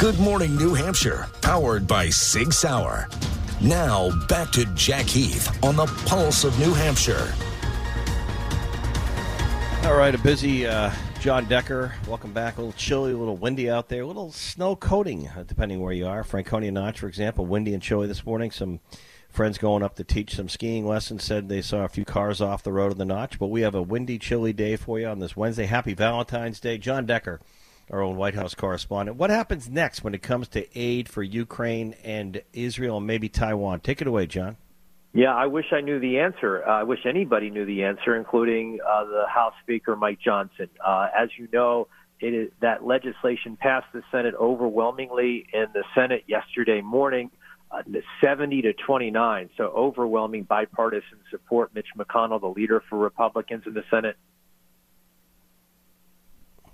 [0.00, 3.06] Good Morning New Hampshire, powered by Sig Sauer.
[3.60, 7.30] Now, back to Jack Heath on the Pulse of New Hampshire.
[9.84, 10.90] All right, a busy uh,
[11.20, 11.92] Jon Decker.
[12.08, 12.56] Welcome back.
[12.56, 15.92] A little chilly, a little windy out there, a little snow coating, uh, depending where
[15.92, 16.24] you are.
[16.24, 18.50] Franconia Notch, for example, windy and chilly this morning.
[18.50, 18.80] Some
[19.28, 22.62] friends going up to teach some skiing lessons said they saw a few cars off
[22.62, 23.38] the road of the Notch.
[23.38, 25.66] But we have a windy, chilly day for you on this Wednesday.
[25.66, 26.78] Happy Valentine's Day.
[26.78, 27.38] Jon Decker,
[27.90, 29.16] our own White House correspondent.
[29.18, 33.80] What happens next when it comes to aid for Ukraine and Israel and maybe Taiwan?
[33.80, 34.56] Take it away, Jon.
[35.12, 36.64] Yeah, I wish I knew the answer.
[36.64, 40.68] Uh, I wish anybody knew the answer, including uh, the House Speaker Mike Johnson.
[40.84, 41.88] Uh, as you know,
[42.20, 47.32] it is, that legislation passed the Senate overwhelmingly in the Senate yesterday morning,
[47.72, 47.82] uh,
[48.20, 49.50] 70 to 29.
[49.56, 51.74] So overwhelming bipartisan support.
[51.74, 54.16] Mitch McConnell, the leader for Republicans in the Senate,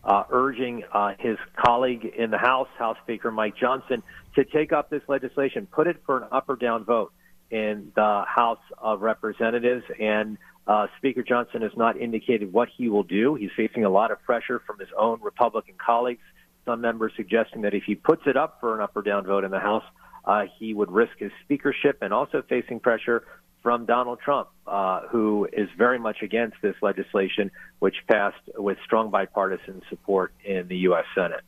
[0.06, 4.02] uh, urging uh, his colleague in the House, House Speaker Mike Johnson,
[4.37, 7.13] to take up this legislation, put it for an up or down vote
[7.51, 9.85] in the House of Representatives.
[10.01, 13.35] And uh, Speaker Johnson has not indicated what he will do.
[13.35, 16.23] He's facing a lot of pressure from his own Republican colleagues.
[16.65, 19.45] Some members suggesting that if he puts it up for an up or down vote
[19.45, 19.85] in the House,
[20.24, 23.24] uh, he would risk his speakership and also facing pressure
[23.66, 27.50] from Donald Trump, uh, who is very much against this legislation,
[27.80, 31.04] which passed with strong bipartisan support in the U.S.
[31.16, 31.40] Senate.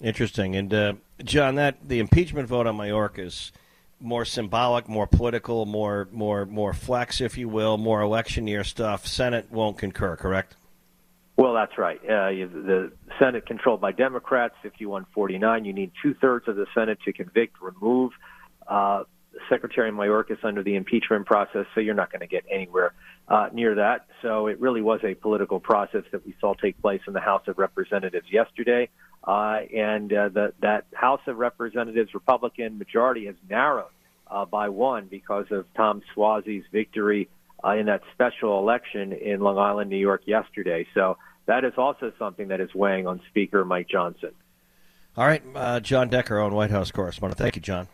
[0.00, 0.56] Interesting.
[0.56, 3.52] And, uh, Jon, that the impeachment vote on Mayorkas is
[4.00, 9.06] more symbolic, more political, more more more flex, if you will, more election year stuff.
[9.06, 10.56] Senate won't concur, correct?
[11.36, 12.00] Well, that's right.
[12.02, 15.66] Uh, the Senate controlled by Democrats, 51-49.
[15.66, 18.12] You need two thirds of the Senate to convict, remove
[18.66, 19.04] uh,
[19.48, 21.66] Secretary Mayorkas under the impeachment process.
[21.74, 22.92] So you're not going to get anywhere
[23.28, 24.06] uh, near that.
[24.20, 27.42] So it really was a political process that we saw take place in the House
[27.46, 28.88] of Representatives yesterday.
[29.24, 33.90] Uh, and uh, the, that House of Representatives Republican majority has narrowed
[34.26, 37.28] uh, by one because of Tom Suozzi's victory
[37.64, 40.86] uh, in that special election in Long Island, New York yesterday.
[40.94, 44.30] So that is also something that is weighing on Speaker Mike Johnson.
[45.16, 47.38] All right, uh, Jon Decker, on White House correspondent.
[47.38, 47.86] Thank you, Jon.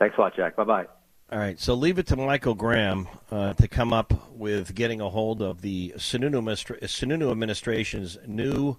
[0.00, 0.56] Thanks a lot, Jack.
[0.56, 0.86] Bye bye.
[1.30, 5.08] All right, so leave it to Michael Graham uh, to come up with getting a
[5.08, 8.78] hold of the Sununu, Sununu administration's new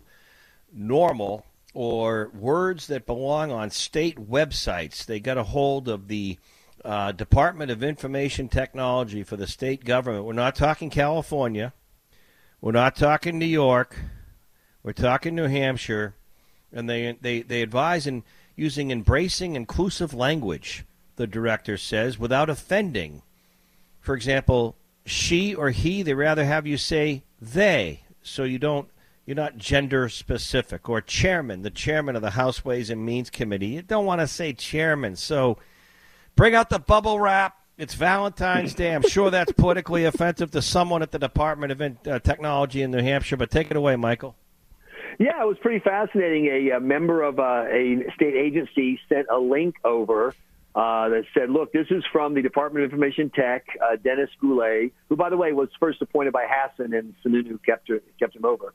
[0.73, 5.05] normal or words that belong on state websites.
[5.05, 6.37] They got a hold of the
[6.83, 10.25] uh, Department of Information Technology for the state government.
[10.25, 11.71] We're not talking California.
[12.59, 13.97] We're not talking New York.
[14.83, 16.15] We're talking New Hampshire.
[16.73, 18.23] And they, they, they advise in
[18.57, 20.83] using embracing inclusive language,
[21.21, 23.21] the director says, without offending.
[23.99, 28.89] For example, she or he, they rather have you say they, so you don't
[29.25, 30.89] you're not gender specific.
[30.89, 33.67] Or chairman, the chairman of the House Ways and Means Committee.
[33.67, 35.15] You don't want to say chairman.
[35.15, 35.59] So
[36.35, 37.55] bring out the bubble wrap.
[37.77, 38.93] It's Valentine's Day.
[38.93, 43.01] I'm sure that's politically offensive to someone at the Department of uh, Technology in New
[43.01, 44.35] Hampshire, but take it away, Michael.
[45.19, 46.47] Yeah, it was pretty fascinating.
[46.47, 50.35] A, a member of uh, a state agency sent a link over
[50.75, 54.93] uh, that said, look, this is from the Department of Information Tech, uh, Dennis Goulet,
[55.09, 57.89] who, by the way, was first appointed by Hassan and Sununu kept,
[58.19, 58.73] kept him over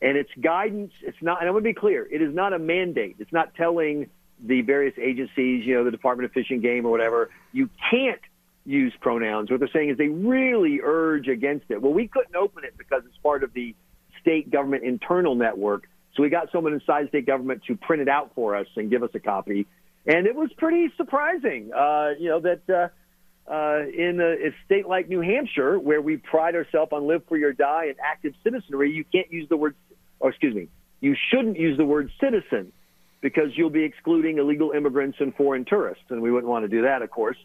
[0.00, 0.92] and it's guidance.
[1.02, 3.16] It's not, and I want to be clear, it is not a mandate.
[3.18, 4.10] It's not telling
[4.44, 8.20] the various agencies, you know, the Department of Fish and Game or whatever, you can't
[8.66, 9.50] use pronouns.
[9.50, 11.80] What they're saying is they really urge against it.
[11.80, 13.74] Well, we couldn't open it because it's part of the
[14.20, 15.88] state government internal network.
[16.14, 19.02] So we got someone inside state government to print it out for us and give
[19.02, 19.66] us a copy.
[20.06, 24.86] And it was pretty surprising, uh, you know, that uh, uh, in a, a state
[24.86, 28.92] like New Hampshire, where we pride ourselves on live free or die and active citizenry,
[28.92, 29.74] you can't use the word
[30.20, 30.68] or excuse me,
[31.00, 32.72] you shouldn't use the word citizen
[33.20, 36.82] because you'll be excluding illegal immigrants and foreign tourists, and we wouldn't want to do
[36.82, 37.36] that, of course.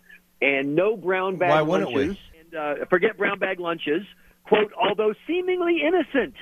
[0.42, 2.18] And no brown bag Why lunches.
[2.40, 4.04] And, uh, forget brown bag lunches.
[4.44, 6.36] Quote, although seemingly innocent,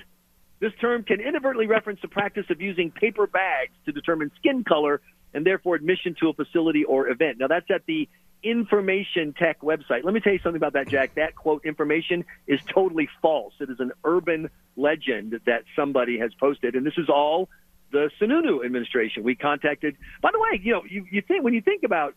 [0.59, 5.01] this term can inadvertently reference the practice of using paper bags to determine skin color
[5.34, 7.38] and therefore admission to a facility or event.
[7.39, 8.09] Now, that's at the
[8.42, 10.03] information tech website.
[10.03, 11.15] Let me tell you something about that, Jack.
[11.15, 13.53] That quote information is totally false.
[13.59, 17.50] It is an urban legend that somebody has posted, and this is all
[17.92, 19.24] the Sununu administration.
[19.24, 19.98] We contacted.
[20.21, 22.15] By the way, you know, you, you think when you think about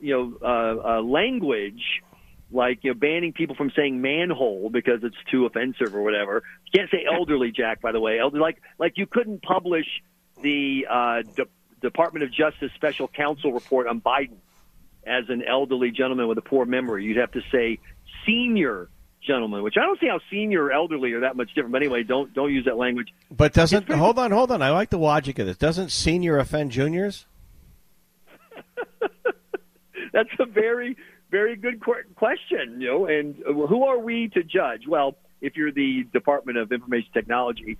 [0.00, 1.82] you know uh, uh, language
[2.52, 6.42] like you know banning people from saying manhole because it's too offensive or whatever.
[6.66, 7.80] You can't say elderly, Jack.
[7.80, 9.86] By the way, elderly like like you couldn't publish
[10.42, 11.48] the uh, De-
[11.80, 14.36] Department of Justice special counsel report on Biden
[15.06, 17.04] as an elderly gentleman with a poor memory.
[17.04, 17.78] You'd have to say
[18.26, 18.88] senior
[19.26, 21.72] gentleman, which I don't see how senior or elderly are that much different.
[21.72, 23.08] But anyway, don't don't use that language.
[23.30, 24.62] But doesn't hold on, hold on.
[24.62, 25.56] I like the logic of this.
[25.56, 27.26] Doesn't senior offend juniors?
[30.12, 30.96] that's a very,
[31.30, 31.80] very good
[32.14, 32.80] question.
[32.80, 34.86] You know, and who are we to judge?
[34.86, 37.78] Well, if you're the Department of Information Technology.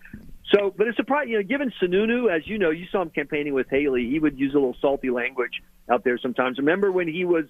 [0.51, 3.55] So, but it's surprising, you know, given Sununu, as you know, you saw him campaigning
[3.55, 6.59] with Haley, he would use a little salty language out there sometimes.
[6.59, 7.45] Remember when he was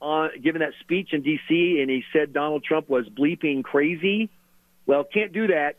[0.00, 1.78] on giving that speech in D.C.
[1.80, 4.30] and he said Donald Trump was bleeping crazy?
[4.86, 5.76] Well, can't do that.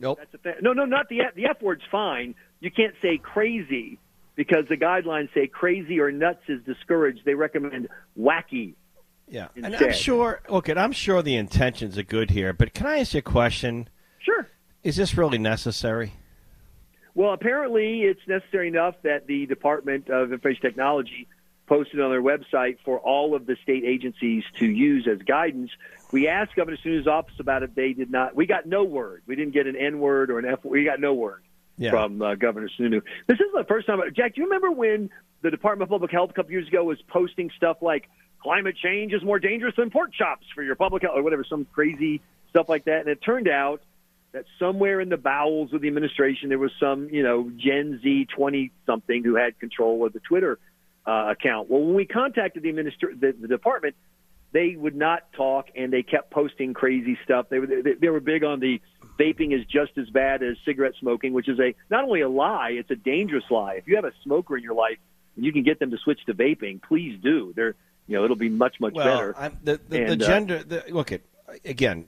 [0.00, 0.18] Nope.
[0.18, 2.34] That's a fa- no, no, not the F, the F word's fine.
[2.60, 3.98] You can't say crazy
[4.36, 7.20] because the guidelines say crazy or nuts is discouraged.
[7.24, 7.88] They recommend
[8.18, 8.74] wacky.
[9.28, 9.74] Yeah, instead.
[9.74, 10.40] and I'm sure.
[10.48, 13.88] Look, I'm sure the intentions are good here, but can I ask you a question?
[14.84, 16.12] Is this really necessary?
[17.14, 21.26] Well, apparently it's necessary enough that the Department of Information Technology
[21.66, 25.70] posted on their website for all of the state agencies to use as guidance.
[26.12, 27.74] We asked Governor Sununu's office about it.
[27.74, 28.34] They did not.
[28.34, 29.22] We got no word.
[29.26, 30.60] We didn't get an N word or an F.
[30.64, 31.42] We got no word
[31.76, 31.90] Yeah.
[31.90, 33.02] from uh, Governor Sununu.
[33.26, 34.00] This is the first time.
[34.14, 35.10] Jack, do you remember when
[35.42, 38.08] the Department of Public Health a couple years ago was posting stuff like
[38.42, 41.66] climate change is more dangerous than pork chops for your public health or whatever, some
[41.72, 43.00] crazy stuff like that?
[43.00, 43.82] And it turned out
[44.32, 48.26] that somewhere in the bowels of the administration there was some, you know, Gen Z
[48.34, 50.58] 20 something who had control of the Twitter
[51.06, 51.70] uh, account.
[51.70, 53.96] Well, when we contacted the, administr- the, the department,
[54.52, 57.46] they would not talk and they kept posting crazy stuff.
[57.48, 58.80] They were they, they were big on the
[59.18, 62.70] vaping is just as bad as cigarette smoking, which is a not only a lie,
[62.70, 63.74] it's a dangerous lie.
[63.74, 64.98] If you have a smoker in your life
[65.36, 67.52] and you can get them to switch to vaping, please do.
[67.54, 67.74] They're
[68.06, 69.34] you know it'll be much much well, better.
[69.36, 70.62] I'm, the the, And, the uh, gender.
[70.62, 71.22] The, look at
[71.64, 72.06] again.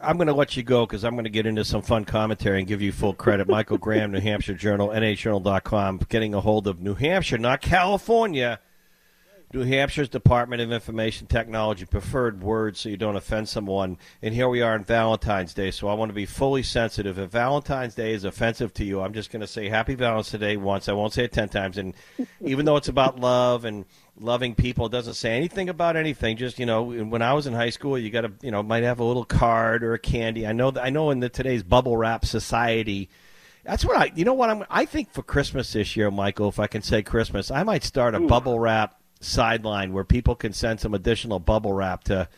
[0.00, 2.58] I'm going to let you go because I'm going to get into some fun commentary
[2.58, 3.48] and give you full credit.
[3.48, 8.60] Michael Graham, New Hampshire Journal, NHJournal.com, getting a hold of New Hampshire, not California.
[9.54, 13.96] New Hampshire's Department of Information Technology preferred words so you don't offend someone.
[14.20, 17.18] And here we are on Valentine's Day, so I want to be fully sensitive.
[17.18, 20.58] If Valentine's Day is offensive to you, I'm just going to say Happy Valentine's Day
[20.58, 20.86] once.
[20.86, 21.78] I won't say it ten times.
[21.78, 21.94] And
[22.42, 23.86] even though it's about love and
[24.20, 26.36] loving people, it doesn't say anything about anything.
[26.36, 28.82] Just you know, when I was in high school, you got to you know might
[28.82, 30.46] have a little card or a candy.
[30.46, 33.08] I know that I know in the today's bubble wrap society.
[33.64, 34.12] That's what I.
[34.14, 34.64] You know what I'm.
[34.68, 38.14] I think for Christmas this year, Michael, if I can say Christmas, I might start
[38.14, 42.28] a bubble wrap sideline where people can send some additional bubble wrap to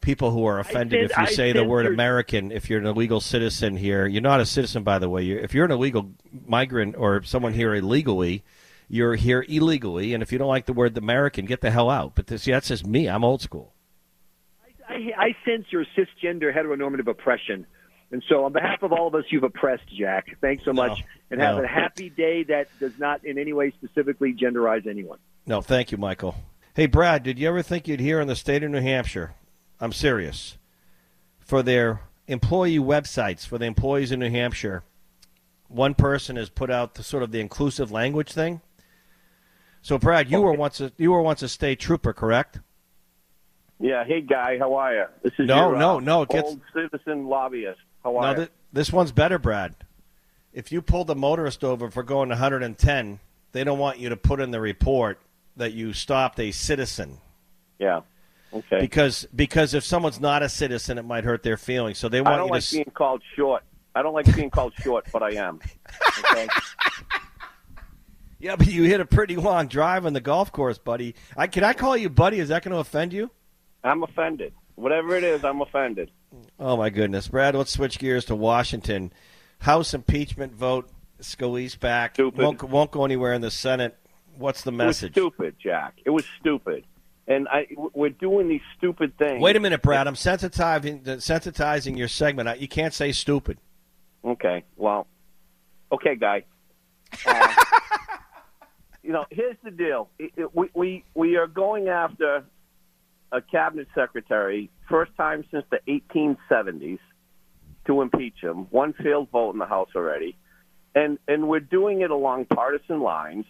[0.00, 2.52] people who are offended sense- if you I say the word American.
[2.52, 5.22] If you're an illegal citizen here, you're not a citizen, by the way.
[5.22, 6.10] You're, if you're an illegal
[6.46, 8.44] migrant or someone here illegally,
[8.88, 10.14] you're here illegally.
[10.14, 12.14] And if you don't like the word American, get the hell out.
[12.14, 13.08] But this, see, that's just me.
[13.08, 13.74] I'm old school.
[14.88, 17.66] I, I sense your cisgender heteronormative oppression.
[18.10, 20.28] And so, on behalf of all of us, you've oppressed, Jack.
[20.40, 21.04] Thanks so much.
[21.30, 21.64] And have no.
[21.64, 25.18] a happy day that does not in any way specifically genderize anyone.
[25.48, 26.34] No, thank you, Michael.
[26.74, 29.32] Hey, Brad, did you ever think you'd hear in the state of New Hampshire?
[29.80, 30.58] I'm serious.
[31.40, 34.84] For their employee websites, for the employees in New Hampshire,
[35.68, 38.60] one person has put out the sort of the inclusive language thing.
[39.80, 42.60] So, Brad, you were once a you were once a state trooper, correct?
[43.80, 44.04] Yeah.
[44.04, 44.58] Hey, guy.
[44.58, 45.04] How are you?
[45.22, 47.80] This is No, your, no, uh, no, it gets- old citizen lobbyist.
[48.04, 48.36] How are No, you?
[48.36, 49.74] th- this one's better, Brad.
[50.52, 53.20] If you pull a motorist over for going 110,
[53.52, 55.20] they don't want you to put in the report
[55.58, 57.18] that you stopped a citizen.
[57.78, 58.00] yeah.
[58.50, 58.80] Okay.
[58.80, 61.98] Because because if someone's not a citizen, it might hurt their feelings.
[61.98, 62.34] So they want.
[62.34, 62.76] I don't like to.
[62.76, 63.62] being called short.
[63.94, 65.60] I don't like being called short, but I am.
[66.32, 66.48] Okay.
[68.40, 71.16] Yeah, but you hit a pretty long drive on the golf course, buddy.
[71.36, 72.38] I can I call you buddy?
[72.38, 73.30] Is that going to offend you?
[73.82, 74.52] I'm offended.
[74.76, 76.10] Whatever it is, I'm offended.
[76.58, 77.56] Oh my goodness, Brad.
[77.56, 79.12] Let's switch gears to Washington.
[79.58, 80.88] House impeachment vote.
[81.20, 82.14] Scalise back.
[82.14, 82.40] Stupid.
[82.44, 83.96] Won't, won't go anywhere in the Senate.
[84.38, 85.12] What's the It was message?
[85.12, 85.94] stupid, Jack.
[86.04, 86.84] It was stupid.
[87.26, 89.42] And I, we're doing these stupid things.
[89.42, 90.06] Wait a minute, Brad.
[90.06, 92.58] I'm sensitizing sensitizing your segment.
[92.60, 93.58] You can't say stupid.
[94.24, 94.64] Okay.
[94.76, 95.06] Well,
[95.92, 96.44] okay, guy.
[97.26, 97.54] Uh,
[99.02, 100.08] you know, here's the deal.
[100.18, 102.44] It- it- we, we we are going after
[103.30, 105.80] a cabinet secretary, first time since the
[106.16, 106.98] 1870s,
[107.86, 108.66] to impeach him.
[108.70, 110.34] One failed vote in the House already,
[110.94, 113.44] and and we're doing it along partisan lines.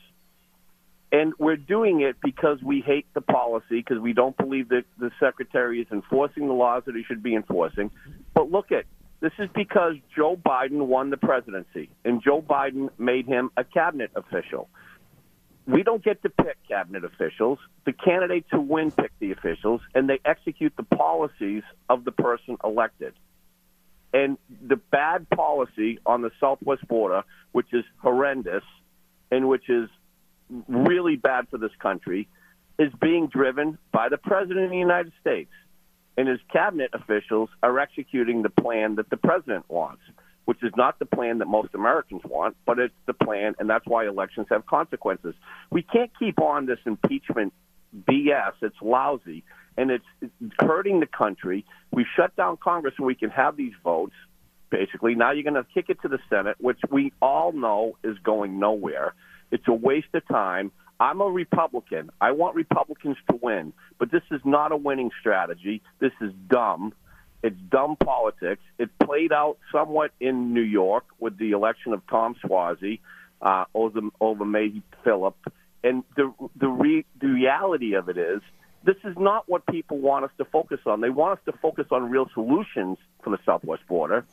[1.10, 5.10] And we're doing it because we hate the policy, because we don't believe that the
[5.18, 7.90] secretary is enforcing the laws that he should be enforcing.
[8.34, 8.84] But look at
[9.20, 14.10] this is because Joe Biden won the presidency, and Joe Biden made him a cabinet
[14.14, 14.68] official.
[15.66, 17.58] We don't get to pick cabinet officials.
[17.84, 22.58] The candidates who win pick the officials, and they execute the policies of the person
[22.62, 23.14] elected.
[24.12, 27.22] And the bad policy on the southwest border,
[27.52, 28.64] which is horrendous,
[29.30, 29.90] and which is
[30.68, 32.28] really bad for this country,
[32.78, 35.50] is being driven by the president of the United States
[36.18, 40.02] and his cabinet officials are executing the plan that the president wants,
[40.46, 43.86] which is not the plan that most Americans want, but it's the plan, and that's
[43.86, 45.36] why elections have consequences.
[45.70, 47.54] We can't keep on this impeachment
[47.96, 48.54] BS.
[48.62, 49.44] It's lousy,
[49.76, 50.04] and it's
[50.58, 51.64] hurting the country.
[51.92, 54.14] We shut down Congress, and we can have these votes.
[54.70, 58.18] Basically, now you're going to kick it to the Senate, which we all know is
[58.24, 59.14] going nowhere.
[59.50, 60.72] It's a waste of time.
[61.00, 62.10] I'm a Republican.
[62.20, 65.80] I want Republicans to win, but this is not a winning strategy.
[66.00, 66.92] This is dumb.
[67.42, 68.62] It's dumb politics.
[68.78, 72.98] It played out somewhat in New York with the election of Tom Suozzi
[73.40, 75.34] uh, over, over Mazi Pilip.
[75.84, 78.40] And the the, re, the reality of it is,
[78.84, 81.00] this is not what people want us to focus on.
[81.00, 84.24] They want us to focus on real solutions for the southwest border.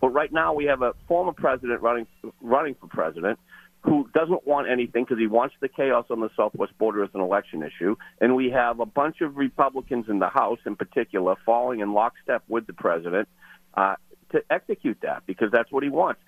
[0.00, 2.06] But right now, we have a former president running
[2.40, 3.38] running for president
[3.82, 7.20] who doesn't want anything because he wants the chaos on the southwest border as an
[7.20, 7.96] election issue.
[8.20, 12.42] And we have a bunch of Republicans in the House, in particular, falling in lockstep
[12.46, 13.28] with the president
[13.74, 13.94] uh,
[14.32, 16.20] to execute that because that's what he wants.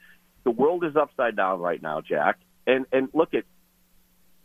[0.44, 2.38] The world is upside down right now, Jack.
[2.66, 3.44] And and look at,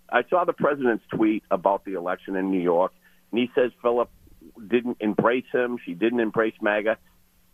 [0.09, 2.91] I saw the president's tweet about the election in New York,
[3.31, 4.07] and he says Pilip
[4.67, 5.77] didn't embrace him.
[5.85, 6.97] She didn't embrace MAGA.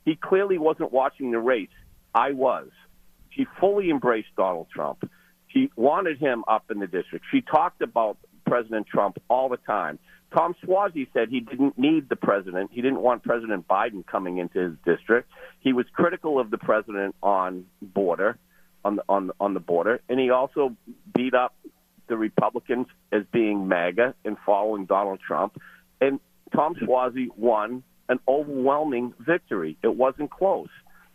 [0.05, 1.69] He clearly wasn't watching the race.
[2.13, 2.69] I was.
[3.29, 5.09] She fully embraced Donald Trump.
[5.53, 7.25] She wanted him up in the district.
[7.31, 9.99] She talked about President Trump all the time.
[10.33, 12.71] Tom Suozzi said he didn't need the president.
[12.73, 15.29] He didn't want President Biden coming into his district.
[15.59, 18.37] He was critical of the president on border,
[18.83, 20.75] on the on on the border, and he also
[21.13, 21.53] beat up
[22.07, 25.61] the Republicans as being MAGA and following Donald Trump.
[26.01, 26.19] And
[26.53, 29.77] Tom Suozzi won an overwhelming victory.
[29.83, 30.69] It wasn't close.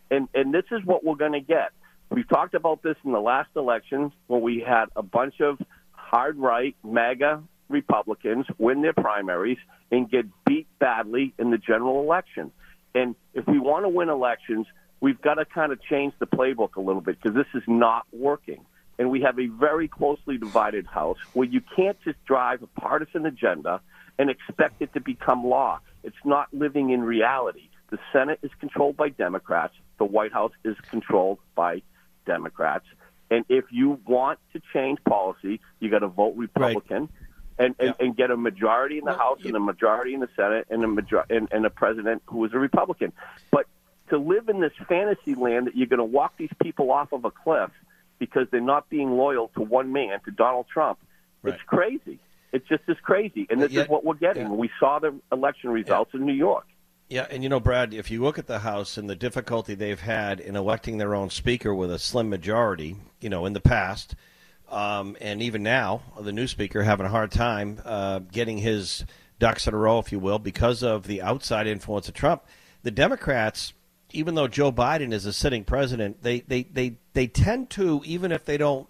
[0.09, 1.71] And and this is what we're going to get.
[2.11, 5.59] We've talked about this in the last election when we had a bunch of
[5.91, 9.59] hard right MAGA Republicans win their primaries
[9.91, 12.51] and get beat badly in the general election.
[12.95, 14.65] And if we want to win elections,
[14.99, 18.07] we've got to kind of change the playbook a little bit because this is not
[18.11, 18.65] working.
[18.97, 23.27] And we have a very closely divided House where you can't just drive a partisan
[23.27, 23.81] agenda
[24.17, 25.79] and expect it to become law.
[26.03, 27.69] It's not living in reality.
[27.91, 29.73] The Senate is controlled by Democrats.
[29.99, 31.81] The White House is controlled by
[32.25, 32.85] Democrats.
[33.31, 37.01] And if you want to change policy, you got to vote Republican.
[37.01, 37.09] Right.
[37.59, 38.05] And, and, yeah.
[38.05, 40.81] and, get a majority in the well, House and a majority in the Senate and
[40.81, 43.11] a major- and, and a president who is a Republican.
[43.51, 43.65] But
[44.11, 47.25] to live in this fantasy land that you're going to walk these people off of
[47.25, 47.69] a cliff
[48.17, 50.99] because they're not being loyal to one man, to Donald Trump,
[51.43, 51.53] right.
[51.53, 52.19] it's crazy.
[52.51, 53.45] It's just as crazy.
[53.49, 54.57] And this is what we're getting.
[54.57, 56.65] We saw the election results in New York.
[57.09, 59.99] Yeah, and you know, Brad, if you look at the House and the difficulty they've
[59.99, 64.13] had in electing their own speaker with a slim majority, you know, in the past,
[64.69, 69.05] um, and even now, the new speaker having a hard time uh, getting his
[69.39, 72.43] ducks in a row, if you will, because of the outside influence of Trump.
[72.83, 73.73] The Democrats,
[74.11, 78.31] even though Joe Biden is a sitting president, they, they, they, they tend to, even
[78.31, 78.87] if they don't,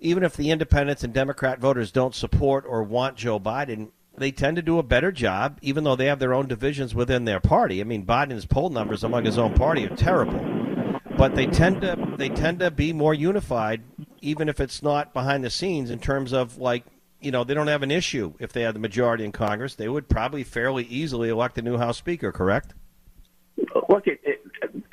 [0.00, 4.56] even if the independents and Democrat voters don't support or want Joe Biden, they tend
[4.56, 7.80] to do a better job, even though they have their own divisions within their party.
[7.80, 11.96] I mean, Biden's poll numbers among his own party are terrible, but they tend to
[12.18, 13.82] they tend to be more unified,
[14.20, 16.84] even if it's not behind the scenes in terms of like
[17.20, 19.74] you know they don't have an issue if they have the majority in Congress.
[19.74, 22.32] They would probably fairly easily elect a new House Speaker.
[22.32, 22.74] Correct?
[23.88, 24.40] Look, it, it,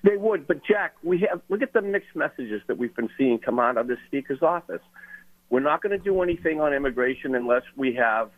[0.04, 3.40] they would, but Jack, we have look at the mixed messages that we've been seeing
[3.40, 4.82] come out of the Speaker's office.
[5.50, 8.30] We're not going to do anything on immigration unless we have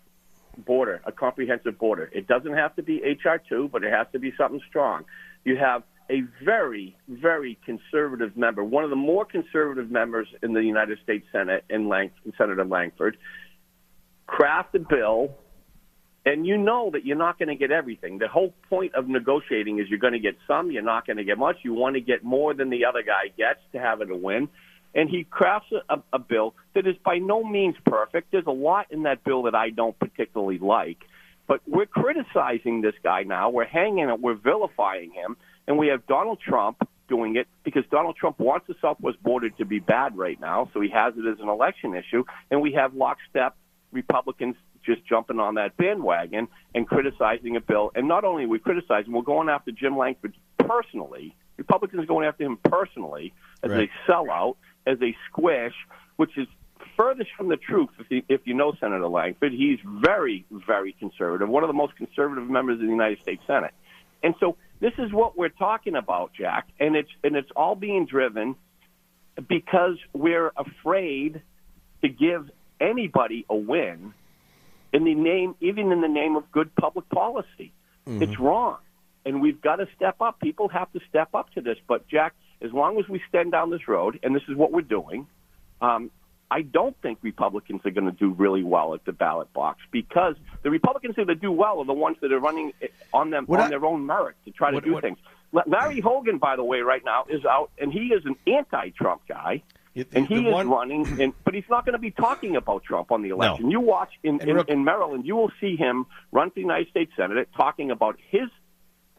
[0.57, 2.09] border, a comprehensive border.
[2.13, 5.05] It doesn't have to be HR2, but it has to be something strong.
[5.43, 10.61] You have a very, very conservative member, one of the more conservative members in the
[10.61, 13.17] United States Senate, in Lang- Senator Lankford,
[14.27, 15.37] craft a bill,
[16.25, 18.19] and you know that you're not going to get everything.
[18.19, 21.23] The whole point of negotiating is you're going to get some, you're not going to
[21.23, 21.57] get much.
[21.63, 24.49] You want to get more than the other guy gets to have it a win
[24.93, 28.31] and he crafts a, a bill that is by no means perfect.
[28.31, 30.99] There's a lot in that bill that I don't particularly like,
[31.47, 33.49] but we're criticizing this guy now.
[33.49, 34.19] We're hanging it.
[34.19, 38.75] We're vilifying him, and we have Donald Trump doing it because Donald Trump wants the
[38.81, 42.23] Southwest border to be bad right now, so he has it as an election issue,
[42.49, 43.55] and we have lockstep
[43.91, 44.55] Republicans
[44.85, 47.91] just jumping on that bandwagon and criticizing a bill.
[47.95, 51.35] And not only are we criticizing, we're going after Jim Lankford personally.
[51.57, 53.89] Republicans are going after him personally as right.
[54.07, 55.73] a sellout as a squish,
[56.15, 56.47] which is
[56.97, 59.53] furthest from the truth if you, if you know Senator Lankford.
[59.53, 63.73] He's very, very conservative, one of the most conservative members of the United States Senate.
[64.23, 68.05] And so this is what we're talking about, Jack, and it's and it's all being
[68.05, 68.55] driven
[69.47, 71.41] because we're afraid
[72.01, 74.13] to give anybody a win
[74.93, 77.71] in the name, even in the name of good public policy.
[78.07, 78.23] Mm-hmm.
[78.23, 78.77] It's wrong,
[79.25, 80.39] and we've got to step up.
[80.39, 81.77] People have to step up to this.
[81.87, 84.81] But Jack, as long as we stand down this road, and this is what we're
[84.81, 85.27] doing,
[85.81, 86.11] um,
[86.49, 90.35] I don't think Republicans are going to do really well at the ballot box because
[90.63, 92.73] the Republicans that do well are the ones that are running
[93.13, 95.17] on them What on I- their own merit to try to What- do what- things.
[95.65, 99.61] Larry Hogan, by the way, right now is out, and he is an anti-Trump guy.
[99.95, 102.83] It- And he is one- running, and, but he's not going to be talking about
[102.83, 103.69] Trump on the election.
[103.71, 107.11] You watch in, in, in Maryland, you will see him run for the United States
[107.17, 108.49] Senate talking about his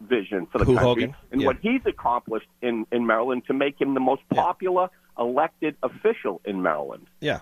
[0.08, 1.16] vision for the Who, country Hogan?
[1.30, 1.46] and Yeah.
[1.48, 6.62] what he's accomplished in, in Maryland to make him the most popular elected official in
[6.62, 7.06] Maryland.
[7.20, 7.40] Yeah,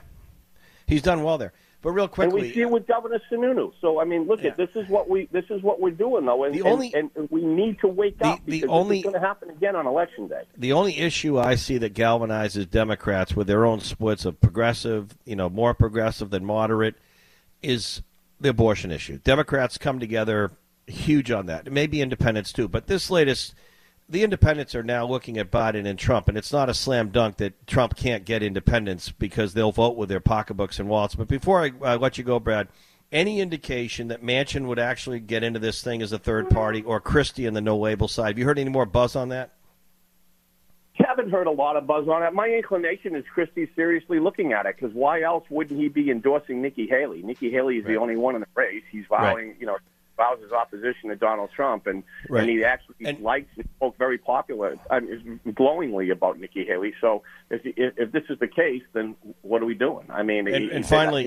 [0.87, 1.53] he's done well there.
[1.83, 3.73] But real And quickly, we see it with Governor Sununu.
[3.81, 4.51] So I mean, look Yeah.
[4.51, 7.11] at this is what we this is what we're doing though, and The only- and,
[7.31, 10.43] we need to wake The- up the only- going to happen again on election day.
[10.59, 15.37] the only issue I see that galvanizes Democrats with their own splits of progressive, you
[15.37, 16.97] know, more progressive than moderate,
[17.63, 18.03] is
[18.39, 19.19] the abortion issue.
[19.25, 20.51] Democrats come together
[20.91, 21.71] huge on that.
[21.71, 23.55] Maybe independents too, but this latest,
[24.09, 27.37] the independents are now looking at Biden and Trump, and it's not a slam dunk
[27.39, 31.15] that Trump can't get independents because they'll vote with their pocketbooks and wallets.
[31.15, 32.69] But before I uh, let you go, Brad.
[33.13, 37.01] Any indication that Manchin would actually get into this thing as a third party, or
[37.01, 38.29] Christie in the no label side?
[38.29, 39.51] Have you heard any more buzz on that?
[41.07, 42.33] haven't heard a lot of buzz on it.
[42.33, 46.63] My inclination is Christie's seriously looking at it because why else wouldn't he be endorsing
[46.63, 47.23] Nikki Haley?
[47.23, 47.93] Nikki Haley is Right.
[47.95, 48.83] the only one in the race.
[48.91, 49.79] He's vowing, you know,
[50.21, 52.41] vows his opposition to Donald Trump, and Right.
[52.43, 56.93] and he actually And- likes and spoke very popular, I mean, glowingly about Nikki Haley.
[57.01, 60.07] So if, if if this is the case, then what are we doing?
[60.11, 61.23] I mean, And- he- and said, I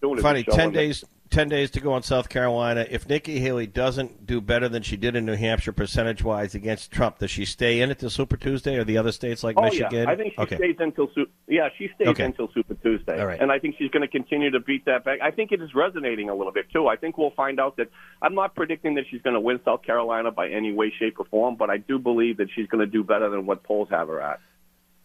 [0.00, 1.04] finally- think that doing Funny, ten that- days.
[1.30, 2.86] Ten days to go on South Carolina.
[2.88, 7.18] If Nikki Haley doesn't do better than she did in New Hampshire percentage-wise against Trump,
[7.18, 9.92] does she stay in it till Super Tuesday, or the other states like Oh Michigan?
[9.92, 10.56] yeah, I think she okay.
[10.56, 11.10] stays until
[11.46, 12.24] yeah she stays Okay.
[12.24, 13.38] until Super Tuesday, All right.
[13.38, 15.18] and I think she's going to continue to beat that back.
[15.20, 16.88] I think it is resonating a little bit too.
[16.88, 17.88] I think we'll find out that
[18.22, 21.26] I'm not predicting that she's going to win South Carolina by any way, shape, or
[21.26, 24.08] form, but I do believe that she's going to do better than what polls have
[24.08, 24.40] her at.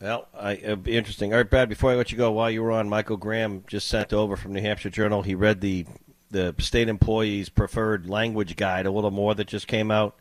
[0.02, 1.32] Well, I, it'd be interesting.
[1.34, 1.70] All right, Brad.
[1.70, 4.54] Before I let you go, while you were on, Michael Graham just sent over from
[4.54, 5.22] New Hampshire Journal.
[5.22, 5.86] He read the
[6.30, 10.16] the state employees preferred language guide a little more that just came out,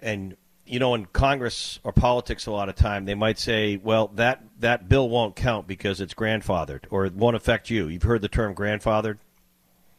[0.00, 4.08] and you know, in Congress or politics, a lot of time they might say, "Well,
[4.16, 8.20] that that bill won't count because it's grandfathered, or it won't affect you." You've heard
[8.20, 9.18] the term grandfathered,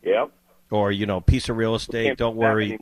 [0.03, 0.31] Yep.
[0.69, 2.17] or you know, piece of real estate.
[2.17, 2.77] Don't worry,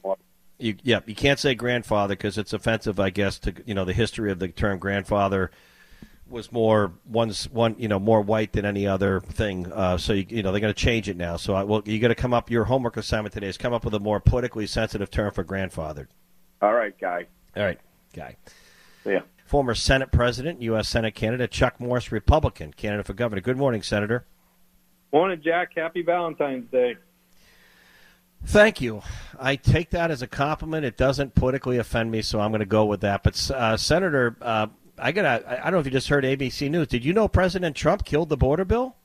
[0.57, 3.39] you, yeah, you can't say grandfather because it's offensive, I guess.
[3.39, 5.51] To you know, the history of the term grandfather
[6.27, 9.71] was more one's one, you know, more white than any other thing.
[9.71, 11.37] Uh, so you, you know, they're going to change it now.
[11.37, 12.49] So I, well, you got to come up.
[12.49, 16.07] Your homework assignment today is come up with a more politically sensitive term for grandfathered.
[16.61, 17.27] All right, guy.
[17.55, 17.79] All right,
[18.13, 18.35] guy.
[19.05, 19.21] Yeah.
[19.45, 20.89] Former Senate President, U.S.
[20.89, 23.41] Senate candidate Chuck Morse, Republican candidate for governor.
[23.41, 24.25] Good morning, Senator.
[25.13, 25.73] Morning, Jack.
[25.75, 26.95] Happy Valentine's Day.
[28.45, 29.01] Thank you.
[29.39, 30.85] I take that as a compliment.
[30.85, 33.23] It doesn't politically offend me, so I'm going to go with that.
[33.23, 36.87] But uh, Senator, uh, I got I don't know if you just heard ABC News.
[36.87, 38.95] Did you know President Trump killed the border bill?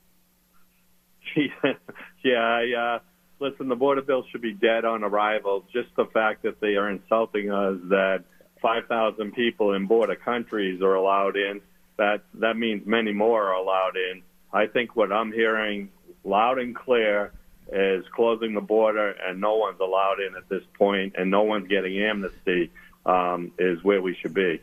[2.23, 2.99] yeah, I, uh,
[3.39, 5.65] listen, the border bill should be dead on arrival.
[5.73, 8.23] Just the fact that they are insulting us that
[8.61, 11.61] 5,000 people in border countries are allowed in,
[11.97, 14.21] that, that means many more are allowed in.
[14.53, 15.89] I think what I'm hearing
[16.23, 17.31] loud and clear
[17.71, 21.67] is closing the border and no one's allowed in at this point and no one's
[21.67, 22.69] getting amnesty
[23.05, 24.61] um, is where we should be.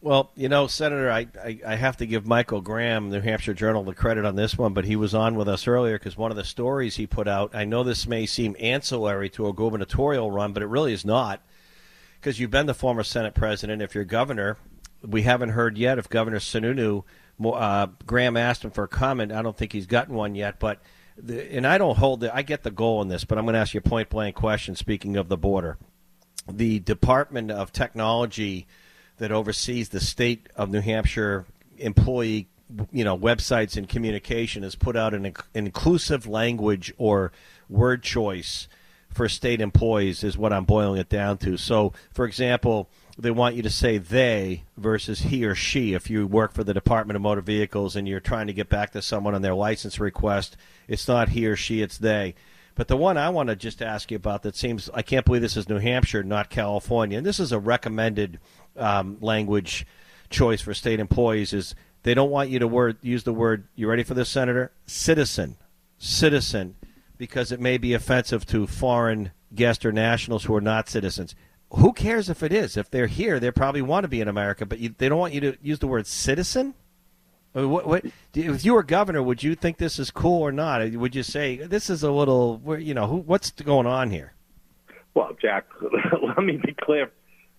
[0.00, 3.82] Well, you know, Senator, I, I, I have to give Michael Graham, New Hampshire Journal,
[3.82, 6.36] the credit on this one, but he was on with us earlier because one of
[6.36, 10.52] the stories he put out, I know this may seem ancillary to a gubernatorial run,
[10.52, 11.40] but it really is not
[12.20, 13.82] because you've been the former Senate president.
[13.82, 14.56] If you're governor,
[15.02, 17.02] we haven't heard yet if Governor Sununu,
[17.44, 19.32] uh, Graham asked him for a comment.
[19.32, 20.80] I don't think he's gotten one yet, but
[21.16, 23.54] the, and I don't hold the, I get the goal in this, but I'm going
[23.54, 24.76] to ask you a point blank question.
[24.76, 25.76] Speaking of the border,
[26.48, 28.68] the Department of Technology
[29.18, 31.44] that oversees the state of New Hampshire
[31.76, 32.48] employee,
[32.92, 37.32] you know, websites and communication has put out an, inclusive language or
[37.68, 38.68] word choice
[39.12, 41.56] for state employees is what I'm boiling it down to.
[41.56, 46.26] So, for example, they want you to say they versus he or she if you
[46.26, 49.34] work for the Department of Motor Vehicles and you're trying to get back to someone
[49.34, 50.56] on their license request.
[50.86, 52.34] It's not he or she, it's they.
[52.76, 55.42] But the one I want to just ask you about that seems I can't believe
[55.42, 57.18] this is New Hampshire, not California.
[57.18, 58.38] And this is a recommended
[58.78, 59.86] um, language
[60.30, 63.88] choice for state employees is they don't want you to word use the word you
[63.88, 64.72] ready for this senator?
[64.86, 65.56] Citizen.
[65.98, 66.76] Citizen.
[67.16, 71.34] Because it may be offensive to foreign guests or nationals who are not citizens.
[71.70, 72.76] Who cares if it is?
[72.76, 75.34] If they're here they probably want to be in america but you, they don't want
[75.34, 76.74] you to use the word citizen?
[77.54, 80.52] I mean, what, what, if you were governor, would you think this is cool or
[80.52, 80.92] not?
[80.92, 84.34] Would you say this is a little, you know, who, what's going on here?
[85.14, 85.66] Well, Jack,
[86.22, 87.10] let me be clear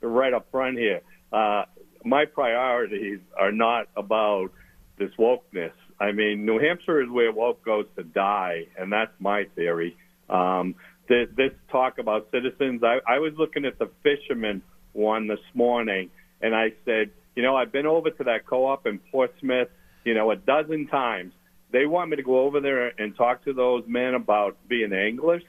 [0.07, 1.01] right up front here.
[1.31, 1.63] Uh,
[2.03, 4.49] my priorities are not about
[4.97, 5.73] this wokeness.
[5.99, 9.97] I mean, New Hampshire is where woke goes to die, and that's my theory.
[10.29, 10.75] Um,
[11.07, 14.61] this, this talk about citizens, I, I was looking at the fisherman
[14.93, 16.09] one this morning,
[16.41, 19.69] and I said, you know, I've been over to that co-op in Portsmouth,
[20.05, 21.33] you know, a dozen times.
[21.71, 25.43] They want me to go over there and talk to those men about being anglers.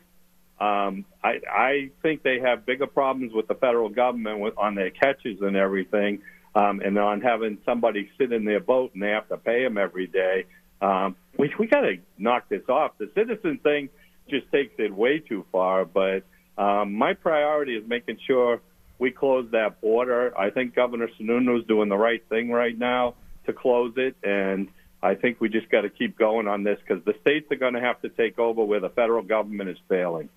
[0.60, 4.90] Um, I, I think they have bigger problems with the federal government with, on their
[4.90, 6.20] catches and everything,
[6.54, 9.78] um, and on having somebody sit in their boat and they have to pay them
[9.78, 10.44] every day.
[10.82, 12.92] Um, we we got to knock this off.
[12.98, 13.88] The citizen thing
[14.28, 15.84] just takes it way too far.
[15.84, 16.24] But
[16.56, 18.60] um, my priority is making sure
[18.98, 20.38] we close that border.
[20.38, 23.14] I think Governor Sununu is doing the right thing right now
[23.46, 24.68] to close it, and
[25.02, 27.74] I think we just got to keep going on this because the states are going
[27.74, 30.28] to have to take over where the federal government is failing.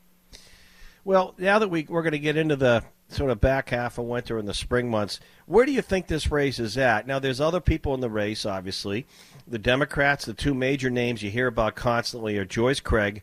[1.05, 4.05] Well, now that we, we're going to get into the sort of back half of
[4.05, 7.05] winter and the spring months, where do you think this race is at?
[7.05, 9.05] Now, there's other people in the race, obviously.
[9.47, 13.21] The Democrats, the two major names you hear about constantly are Joyce Craig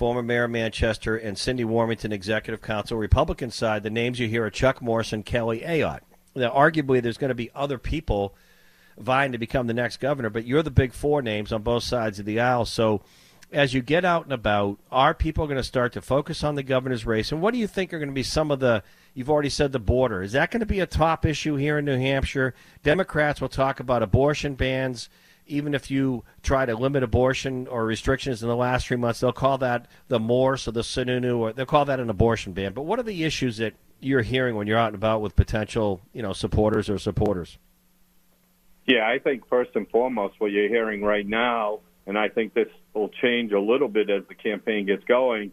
[0.00, 2.96] former mayor of Manchester, and Cinde Warmington, executive council.
[2.96, 6.00] Republican side, the names you hear are Chuck Morse and Kelly Ayotte.
[6.34, 8.34] Now, arguably, there's going to be other people
[8.96, 12.18] vying to become the next governor, but you're the big four names on both sides
[12.18, 12.64] of the aisle.
[12.64, 13.02] So,
[13.52, 16.62] as you get out and about, are people going to start to focus on the
[16.62, 17.32] governor's race?
[17.32, 18.82] And what do you think are going to be some of the,
[19.14, 21.84] you've already said the border, is that going to be a top issue here in
[21.84, 22.54] New Hampshire?
[22.82, 25.08] Democrats will talk about abortion bans
[25.50, 29.32] even if you try to limit abortion or restrictions in the last three months, they'll
[29.32, 32.72] call that the Morse or the Sununu, or they'll call that an abortion ban.
[32.72, 36.00] But what are the issues that you're hearing when you're out and about with potential,
[36.12, 37.58] you know, supporters or supporters?
[38.86, 42.68] Yeah, I think first and foremost, what you're hearing right now, and I think this
[42.94, 45.52] will change a little bit as the campaign gets going.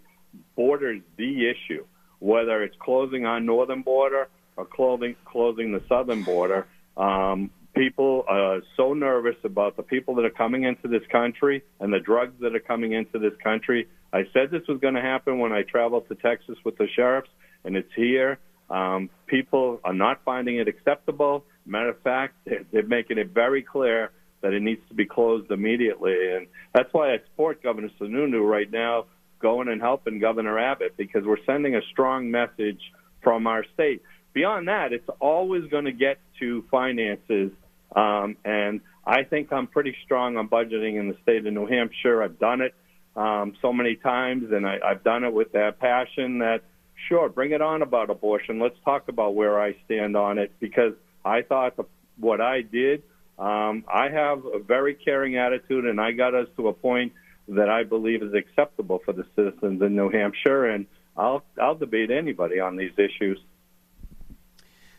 [0.56, 1.86] Borders the issue,
[2.20, 6.68] whether it's closing our northern border or closing closing the southern border.
[6.96, 11.94] Um, people are so nervous about the people that are coming into this country and
[11.94, 13.88] the drugs that are coming into this country.
[14.12, 17.30] I said this was going to happen when I traveled to Texas with the sheriffs,
[17.64, 18.40] and it's here.
[18.70, 21.46] Um, people are not finding it acceptable.
[21.66, 22.36] Matter of fact,
[22.72, 24.12] they're making it very clear
[24.48, 26.34] that it needs to be closed immediately.
[26.36, 29.06] And that's why I support Governor Sununu right now
[29.40, 32.82] going and helping Governor Abbott because we're sending a strong message
[33.22, 34.02] from our state.
[34.34, 37.52] Beyond that, it's always going to get to finances
[37.96, 42.22] um, and I think I'm pretty strong on budgeting in the state of New Hampshire.
[42.22, 42.76] I've done it
[43.16, 46.62] um, so many times, and I, I've done it with that passion that,
[47.08, 48.60] sure, bring it on about abortion.
[48.60, 51.86] Let's talk about where I stand on it because I thought the,
[52.20, 53.04] what I did,
[53.38, 57.14] um, I have a very caring attitude, and I got us to a point
[57.50, 62.12] that I believe is acceptable for the citizens in New Hampshire, and I'll I'll debate
[62.12, 63.40] anybody on these issues.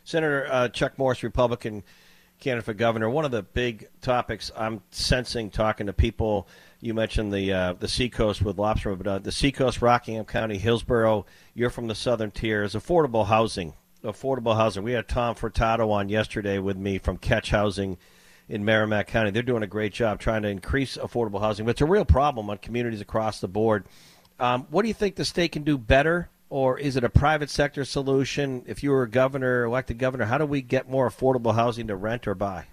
[0.04, 1.82] Senator uh, Chuck Morse, Republican
[2.40, 3.10] candidate for governor.
[3.10, 6.48] One of the big topics I'm sensing talking to people.
[6.80, 11.26] You mentioned the uh, the seacoast with lobster, but uh, the seacoast, Rockingham County, Hillsborough.
[11.54, 12.62] You're from the southern tier.
[12.62, 13.74] Is affordable housing.
[14.04, 14.84] Affordable housing.
[14.84, 17.98] We had Tom Furtado on yesterday with me from Catch Housing
[18.48, 19.30] in Merrimack County.
[19.30, 22.48] They're doing a great job trying to increase affordable housing, but it's a real problem
[22.50, 23.84] on communities across the board.
[24.40, 27.50] Um, what do you think the state can do better or is it a private
[27.50, 28.64] sector solution?
[28.66, 31.96] If you were a governor, elected governor, how do we get more affordable housing to
[31.96, 32.66] rent or buy?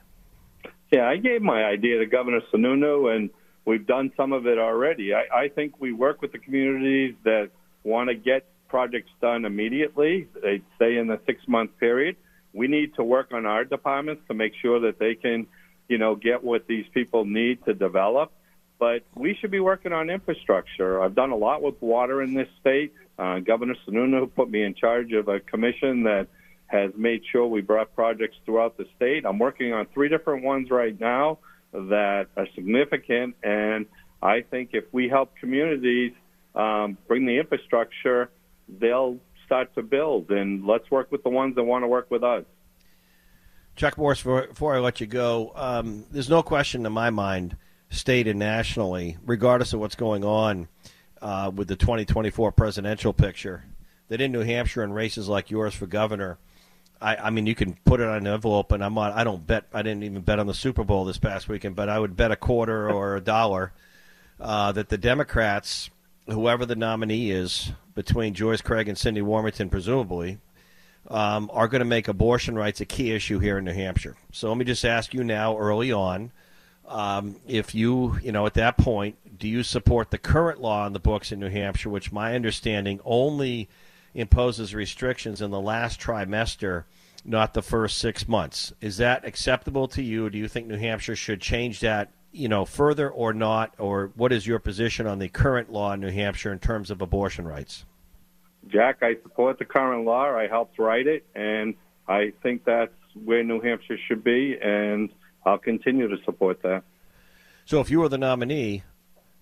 [0.91, 3.29] Yeah, I gave my idea to Governor Sununu, and
[3.65, 5.13] we've done some of it already.
[5.13, 7.49] I, I think we work with the communities that
[7.83, 10.27] want to get projects done immediately.
[10.41, 12.15] They stay in the six month period.
[12.53, 15.47] We need to work on our departments to make sure that they can,
[15.87, 18.31] you know, get what these people need to develop.
[18.77, 21.01] But we should be working on infrastructure.
[21.01, 22.93] I've done a lot with water in this state.
[23.17, 26.27] Uh, Governor Sununu put me in charge of a commission that
[26.67, 29.25] has made sure we brought projects throughout the state.
[29.25, 31.39] I'm working on three different ones right now
[31.71, 33.85] that are significant, and
[34.21, 36.13] I think if we help communities
[36.55, 38.29] um, bring the infrastructure,
[38.67, 40.31] they'll start to build.
[40.31, 42.43] And let's work with the ones that want to work with us.
[43.75, 47.57] Chuck Morse, before I let you go, um, there's no question in my mind,
[47.89, 50.69] state and nationally, regardless of what's going on
[51.21, 53.65] uh, with the 2024 presidential picture
[54.07, 56.37] that in New Hampshire and races like yours for governor,
[57.01, 59.11] I, I mean, you can put it on an envelope, and I'm on.
[59.11, 59.65] I don't bet.
[59.73, 62.31] I didn't even bet on the Super Bowl this past weekend, but I would bet
[62.31, 63.73] a quarter or a dollar
[64.39, 65.89] uh, that the Democrats,
[66.27, 70.37] whoever the nominee is, between Joyce Craig and Cinde Warmington, presumably,
[71.07, 74.15] um, are going to make abortion rights a key issue here in New Hampshire.
[74.31, 76.31] So let me just ask you now, early on,
[76.87, 80.93] um, if you, you know, at that point, do you support the current law on
[80.93, 83.69] the books in New Hampshire, which my understanding only
[84.13, 86.85] imposes restrictions in the last trimester,
[87.23, 88.73] not the first six months?
[88.81, 90.29] Is that acceptable to you?
[90.29, 94.33] do you think New Hampshire should change that you know, further or not, or what
[94.33, 97.85] is your position on the current law in New Hampshire in terms of abortion rights?
[98.67, 100.35] Jack, I support the current law.
[100.35, 101.75] I helped write it, and
[102.07, 105.09] I think that's where New Hampshire should be, and
[105.45, 106.83] I'll continue to support that.
[107.65, 108.83] So if you were the nominee,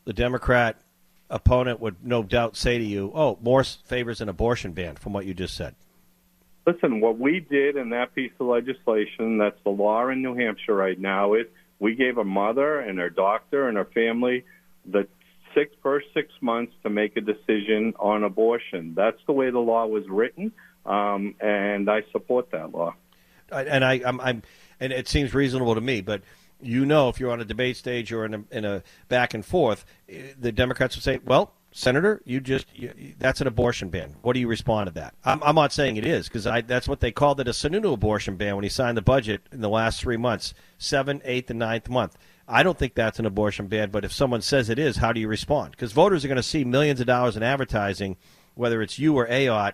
[0.05, 0.77] the Democrat
[1.29, 5.25] opponent would no doubt say to you, "Oh, Morse favors an abortion ban," from what
[5.25, 5.75] you just said.
[6.65, 10.75] Listen, what we did in that piece of legislation, that's the law in New Hampshire
[10.75, 11.47] right now, is
[11.79, 14.45] we gave a mother and her doctor and her family
[14.85, 15.07] the
[15.53, 18.93] six first six months to make a decision on abortion.
[18.95, 20.51] That's the way the law was written,
[20.85, 22.95] um, and I support that law.
[23.51, 24.43] And I, I'm, I'm,
[24.79, 26.21] and it seems reasonable to me, but
[26.63, 29.45] you know, if you're on a debate stage or in a, in a back and
[29.45, 29.85] forth,
[30.39, 32.67] the Democrats would say, "Well, Senator, you just
[33.19, 34.15] that's an abortion ban.
[34.21, 36.61] What do you respond to that?" I'm, I'm not saying it is because I.
[36.61, 39.61] that's what they called it a Sununu abortion ban when he signed the budget in
[39.61, 42.17] the last three months, seventh, eighth, and ninth month.
[42.47, 45.19] I don't think that's an abortion ban, but if someone says it is, how do
[45.19, 45.71] you respond?
[45.71, 48.17] Because voters are going to see millions of dollars in advertising,
[48.55, 49.73] whether it's you or Ayotte,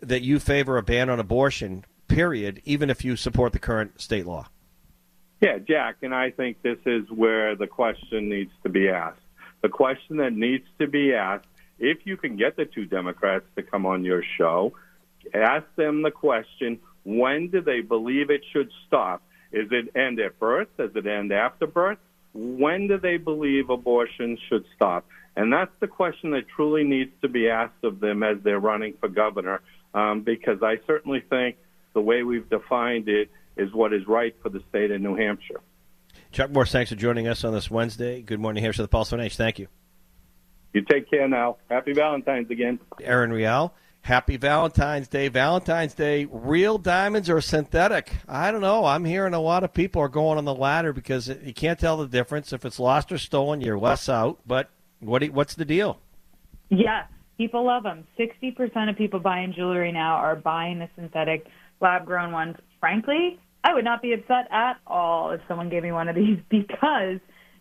[0.00, 4.26] that you favor a ban on abortion, period, even if you support the current state
[4.26, 4.48] law.
[5.40, 9.20] Yeah, Jack, and I think this is where the question needs to be asked.
[9.62, 11.46] The question that needs to be asked,
[11.78, 14.72] if you can get the two Democrats to come on your show,
[15.32, 19.22] ask them the question when do they believe it should stop?
[19.54, 20.66] Is it end at birth?
[20.76, 21.98] Does it end after birth?
[22.32, 25.06] When do they believe abortion should stop?
[25.36, 28.94] And that's the question that truly needs to be asked of them as they're running
[29.00, 29.60] for governor,
[29.94, 31.56] um, because I certainly think
[31.92, 35.60] the way we've defined it is what is right for the state of New Hampshire.
[36.32, 38.22] Chuck Morse, thanks for joining us on this Wednesday.
[38.22, 39.36] Good morning, New Hampshire, the Pulse of H.
[39.36, 39.68] Thank you.
[40.72, 41.58] You take care now.
[41.70, 42.80] Happy Valentine's again.
[43.00, 43.72] Erin Real.
[44.04, 45.28] Happy Valentine's Day.
[45.28, 48.12] Valentine's Day, real diamonds or synthetic?
[48.28, 48.84] I don't know.
[48.84, 51.96] I'm hearing a lot of people are going on the latter because you can't tell
[51.96, 52.52] the difference.
[52.52, 54.40] If it's lost or stolen, you're less out.
[54.46, 54.68] But
[55.00, 56.00] what what's the deal?
[56.68, 58.06] Yes, people love them.
[58.18, 61.46] 60% of people buying jewelry now are buying the synthetic
[61.80, 62.56] lab grown ones.
[62.80, 66.38] Frankly, I would not be upset at all if someone gave me one of these
[66.50, 67.20] because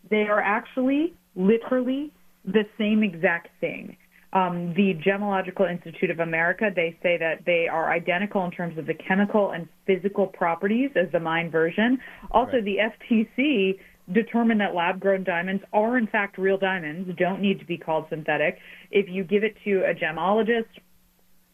[0.09, 2.11] they are actually literally
[2.43, 3.95] the same exact thing
[4.33, 8.87] um, the Gemological Institute of America, they say that they are identical in terms of
[8.87, 11.99] the chemical and physical properties as the mine version.
[12.31, 12.65] Also, right.
[12.65, 13.79] the FTC
[14.11, 18.05] determined that lab grown diamonds are in fact real diamonds, don't need to be called
[18.09, 18.57] synthetic.
[18.91, 20.65] If you give it to a gemologist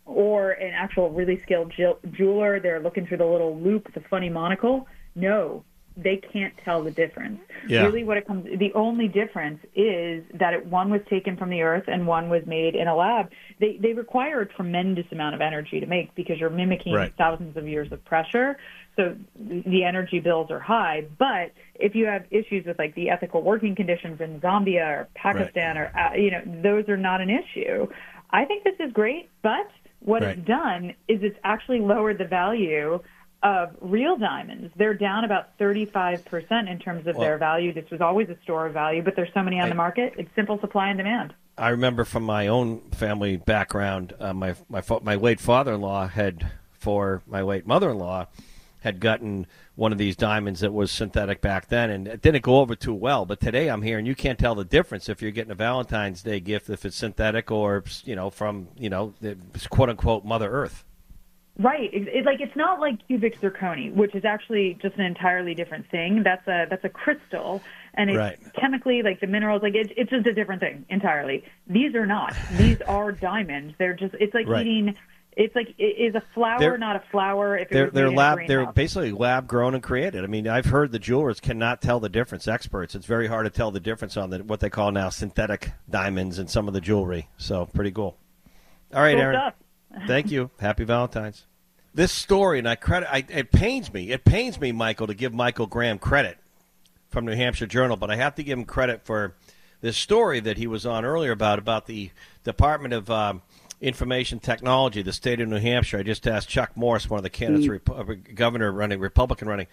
[0.06, 1.72] or an actual really skilled
[2.12, 4.88] jeweler, they're looking through the little loupe, the funny monocle.
[5.16, 5.64] No,
[6.02, 7.40] they can't tell the difference.
[7.68, 7.84] Yeah.
[7.84, 11.62] Really, what it comes the only difference is that it, one was taken from the
[11.62, 13.30] earth and one was made in a lab.
[13.60, 17.14] They they require a tremendous amount of energy to make because you're mimicking right.
[17.18, 18.58] thousands of years of pressure.
[18.96, 21.06] So the energy bills are high.
[21.18, 25.78] But if you have issues with like the ethical working conditions in Zambia or Pakistan
[25.78, 25.92] right.
[25.94, 27.88] or uh, you know those are not an issue.
[28.32, 30.38] I think this is great, but what right.
[30.38, 33.00] it's done is it's actually lowered the value
[33.42, 34.74] of real diamonds.
[34.76, 37.74] They're down about 35% in terms of well, their value.
[37.74, 40.14] This was always a store of value, but there's so many on I, the market.
[40.18, 41.34] It's simple supply and demand.
[41.58, 47.22] I remember from my own family background, uh, my my my late father-in-law had for
[47.28, 48.28] my late mother-in-law
[48.82, 52.60] had gotten one of these diamonds that was synthetic back then, and it didn't go
[52.60, 53.26] over too well.
[53.26, 56.24] But today, I'm here, and you can't tell the difference if you're getting a Valentine's
[56.24, 59.38] Day gift if it's synthetic or you know from you know the
[59.70, 60.86] quote unquote Mother Earth.
[61.60, 61.94] Right.
[61.94, 65.90] It, it, like it's not like cubic zirconia, which is actually just an entirely different
[65.92, 66.24] thing.
[66.24, 67.62] That's a that's a crystal,
[67.96, 68.40] and it's right.
[68.58, 69.62] chemically like the minerals.
[69.62, 71.44] Like it, it's just a different thing entirely.
[71.68, 72.34] These are not.
[72.54, 73.76] These are diamonds.
[73.78, 74.16] They're just.
[74.22, 74.66] It's like right.
[74.66, 74.96] eating.
[75.36, 77.58] It's like is a flower they're, not a flower?
[77.58, 80.24] If they're they're lab they're basically lab grown and created.
[80.24, 82.48] I mean, I've heard the jewelers cannot tell the difference.
[82.48, 85.74] Experts, it's very hard to tell the difference on the what they call now synthetic
[85.90, 87.28] diamonds and some of the jewelry.
[87.38, 88.18] So pretty cool.
[88.94, 89.40] All right, cool Erin.
[89.40, 90.08] Stuff.
[90.08, 90.52] Thank you.
[90.60, 91.46] Happy Valentine's
[91.94, 93.12] this story, and I credit.
[93.12, 94.12] I, it pains me.
[94.12, 96.38] It pains me, Michael, to give Michael Graham credit
[97.10, 99.36] from New Hampshire Journal, but I have to give him credit for
[99.82, 102.12] this story that he was on earlier about about the
[102.44, 103.42] Department of um,
[103.82, 106.00] Information Technology, the state of New Hampshire.
[106.00, 108.08] I just asked Chuck Morse, one of the candidates, mm.
[108.08, 109.68] Rep- governor running, Republican running.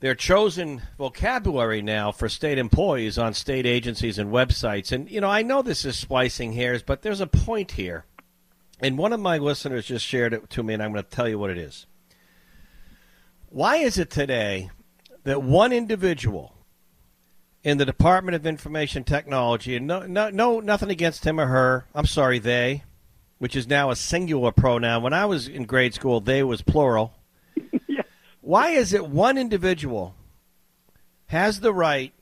[0.00, 4.92] Their chosen vocabulary now for state employees on state agencies and websites.
[4.92, 8.04] And, you know, I know this is splicing hairs, but there's a point here.
[8.80, 11.28] And one of my listeners just shared it to me, and I'm going to tell
[11.28, 11.86] you what it is.
[13.48, 14.70] Why is it today
[15.24, 16.52] that one individual
[17.64, 21.86] in the Department of Information Technology, and no, no, no, nothing against him or her,
[21.94, 22.84] I'm sorry, they,
[23.38, 25.02] which is now a singular pronoun.
[25.02, 27.14] When I was in grade school, they was plural.
[27.88, 28.06] yes.
[28.40, 30.14] Why is it one individual
[31.26, 32.12] has the right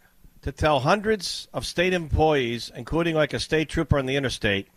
[0.42, 4.68] to tell hundreds of state employees, including like a state trooper on the interstate,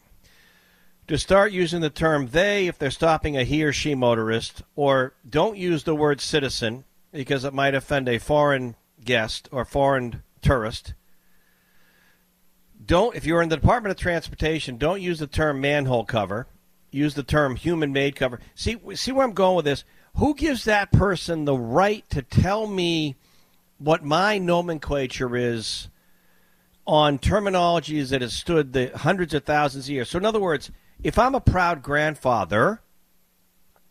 [1.08, 5.14] to start using the term they if they're stopping a he or she motorist, or
[5.28, 10.94] don't use the word citizen because it might offend a foreign guest or foreign tourist.
[12.86, 16.48] Don't, if you're in the Department of Transportation, don't use the term manhole cover.
[16.92, 18.40] Use the term human made cover.
[18.56, 19.84] See, see where I'm going with this?
[20.16, 23.16] Who gives that person the right to tell me
[23.78, 25.90] what my nomenclature is
[26.86, 30.10] on terminologies that has stood the hundreds of thousands of years?
[30.10, 30.72] So, in other words,
[31.04, 32.82] if I'm a proud grandfather,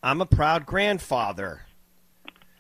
[0.03, 1.63] I'm a proud grandfather.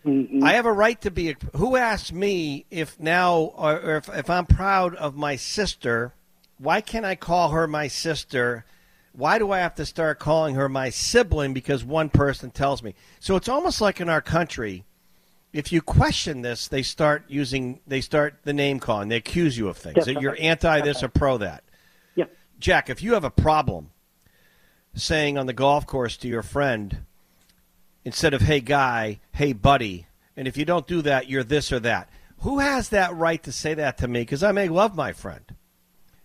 [0.05, 0.45] Mm-hmm.
[0.45, 1.31] I have a right to be.
[1.31, 6.15] A, who asked me if now, or, if, if I'm proud of my sister,
[6.59, 8.65] why can't I call her my sister?
[9.13, 12.95] Why do I have to start calling her my sibling because one person tells me?
[13.19, 14.85] So it's almost like in our country,
[15.53, 19.09] if you question this, they start using, they start the name calling.
[19.09, 20.05] They accuse you of things.
[20.05, 21.65] That you're anti this or pro that.
[22.15, 22.27] Yeah.
[22.61, 23.91] Jack, if you have a problem
[24.97, 27.05] saying on the golf course to your friend,
[28.05, 30.07] instead of hey guy, hey buddy.
[30.37, 32.11] And if you don't do that, you're this or that.
[32.41, 34.21] Who has that right to say that to me?
[34.21, 35.55] Because I may love my friend.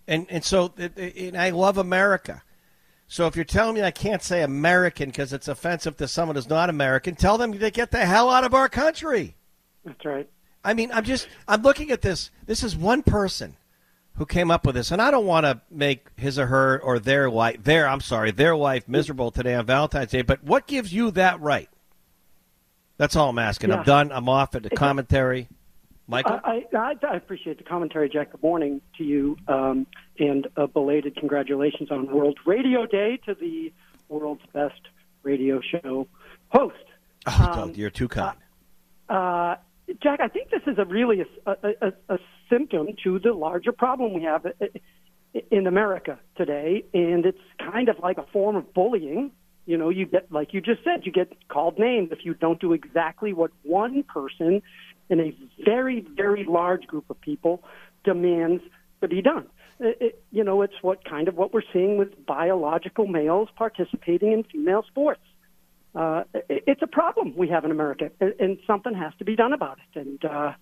[0.08, 2.42] And, and so and I love America.
[3.06, 6.48] So if you're telling me I can't say American because it's offensive to someone who's
[6.48, 9.36] not American, tell them to get the hell out of our country.
[9.84, 10.28] That's right.
[10.64, 12.30] I mean, I'm just I'm looking at this.
[12.46, 13.56] This is one person
[14.16, 16.98] who came up with this, and I don't want to make his or her or
[16.98, 20.22] their wife, their I'm sorry their wife miserable today on Valentine's Day.
[20.22, 21.68] But what gives you that right?
[22.98, 23.70] That's all I'm asking.
[23.70, 23.78] Yeah.
[23.78, 24.12] I'm done.
[24.12, 25.48] I'm off at the commentary.
[26.06, 28.32] Michael, I, I, I, appreciate the commentary, Jack.
[28.32, 29.86] Good morning to you, um,
[30.18, 33.72] and a belated congratulations on World Radio Day to the
[34.08, 34.80] world's best
[35.22, 36.06] radio show
[36.48, 36.74] host.
[37.26, 38.36] Oh, um, you're too kind.
[39.08, 39.56] Uh, uh,
[40.02, 42.18] Jack, I think this is a really a, a, a,
[42.52, 44.50] symptom to the larger problem we have eh,
[45.34, 49.30] eh, in America today, and it's kind of like a form of bullying.
[49.66, 52.60] You know, you get like you just said, you get called names if you don't
[52.60, 54.62] do exactly what one person
[55.08, 55.34] in a
[55.64, 57.62] very, very large group of people
[58.04, 58.62] demands
[59.00, 59.46] to be done.
[59.78, 64.32] It, it, you know, it's what kind of what we're seeing with biological males participating
[64.32, 65.22] in female sports
[65.94, 69.36] uh, it, it's a problem we have in America, and, and something has to be
[69.36, 70.00] done about it.
[70.00, 70.52] And uh,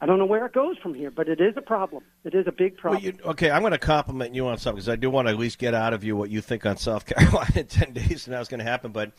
[0.00, 2.04] I don't know where it goes from here, but it is a problem.
[2.24, 3.02] It is a big problem.
[3.02, 5.32] Well, you, okay, I'm going to compliment you on something because I do want to
[5.32, 8.26] at least get out of you what you think on South Carolina in 10 days
[8.26, 8.92] and that's going to happen.
[8.92, 9.12] But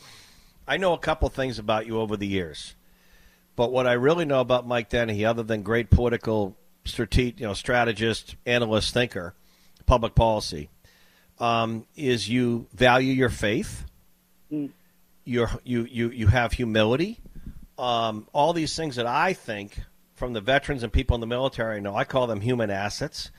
[0.66, 2.74] I know a couple things about you over the years.
[3.56, 7.54] But what I really know about Mike Dennehy, other than great political strate- you know,
[7.54, 9.34] strategist, analyst, thinker,
[9.84, 10.70] public policy,
[11.38, 13.84] um, is you value your faith.
[14.50, 14.70] Mm
[15.24, 17.18] you you you you have humility.
[17.78, 19.80] Um, all these things that I think
[20.20, 21.96] from the veterans and people in the military know.
[21.96, 23.30] I call them human assets.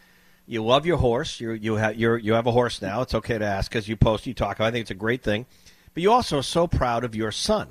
[0.48, 1.40] You love your horse.
[1.40, 3.04] You you have you you have a horse now.
[3.04, 4.60] It's okay to ask because you post, you talk.
[4.60, 5.46] I think it's a great thing.
[5.94, 7.70] But you also are so proud of your son.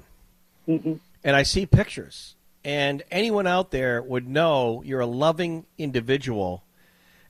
[0.68, 0.94] Mm-hmm.
[1.24, 2.36] And I see pictures.
[2.64, 6.62] And anyone out there would know you're a loving individual.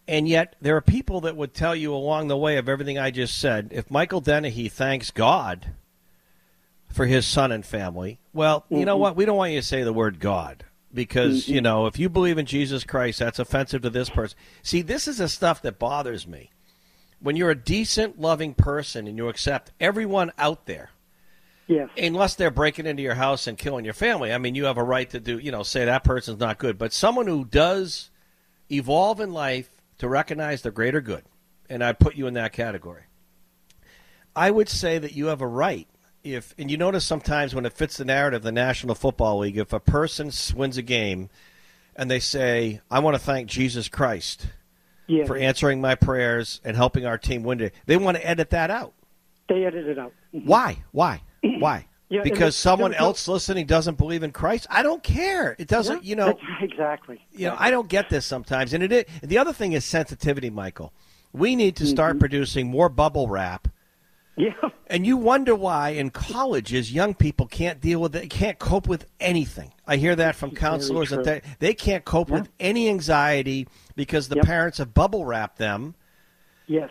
[0.06, 3.10] And yet, there are people that would tell you along the way of everything I
[3.10, 3.68] just said.
[3.70, 5.72] If Michael Dennehy thanks God
[6.88, 8.18] for his son and family.
[8.34, 9.02] Well, you know mm-hmm.
[9.02, 9.16] what?
[9.16, 11.54] We don't want you to say the word God because, mm-hmm.
[11.54, 14.36] you know, if you believe in Jesus Christ, that's offensive to this person.
[14.62, 16.50] See, this is the stuff that bothers me.
[17.20, 20.90] When you're a decent, loving person and you accept everyone out there,
[21.70, 21.86] yeah.
[21.96, 24.32] Unless they're breaking into your house and killing your family.
[24.32, 26.76] I mean, you have a right to do, you know, say that person's not good.
[26.76, 28.10] But someone who does
[28.68, 31.22] evolve in life to recognize the greater good,
[31.68, 33.04] and I put you in that category,
[34.34, 35.86] I would say that you have a right
[36.22, 39.56] if and you notice sometimes when it fits the narrative, of the National Football League,
[39.56, 41.30] if a person wins a game
[41.96, 44.46] and they say, "I want to thank Jesus Christ
[45.06, 45.24] yeah.
[45.24, 48.70] for answering my prayers and helping our team win it," they want to edit that
[48.70, 48.92] out.
[49.48, 50.12] They edit it out.
[50.34, 50.46] Mm-hmm.
[50.46, 50.82] Why?
[50.92, 51.22] Why?
[51.58, 51.86] Why?
[52.08, 54.66] Yeah, because someone else listening doesn't believe in Christ.
[54.68, 55.54] I don't care.
[55.60, 56.02] It doesn't.
[56.02, 57.24] Yeah, you know exactly.
[57.32, 58.92] You know, I don't get this sometimes, and it.
[58.92, 60.92] Is, the other thing is sensitivity, Michael.
[61.32, 62.20] We need to start mm-hmm.
[62.20, 63.68] producing more bubble wrap
[64.40, 64.70] yeah.
[64.86, 69.06] And you wonder why in colleges young people can't deal with it, can't cope with
[69.20, 69.72] anything.
[69.86, 72.36] I hear that from counselors that they, they can't cope yeah.
[72.36, 74.46] with any anxiety because the yep.
[74.46, 75.94] parents have bubble wrapped them.
[76.66, 76.90] Yes.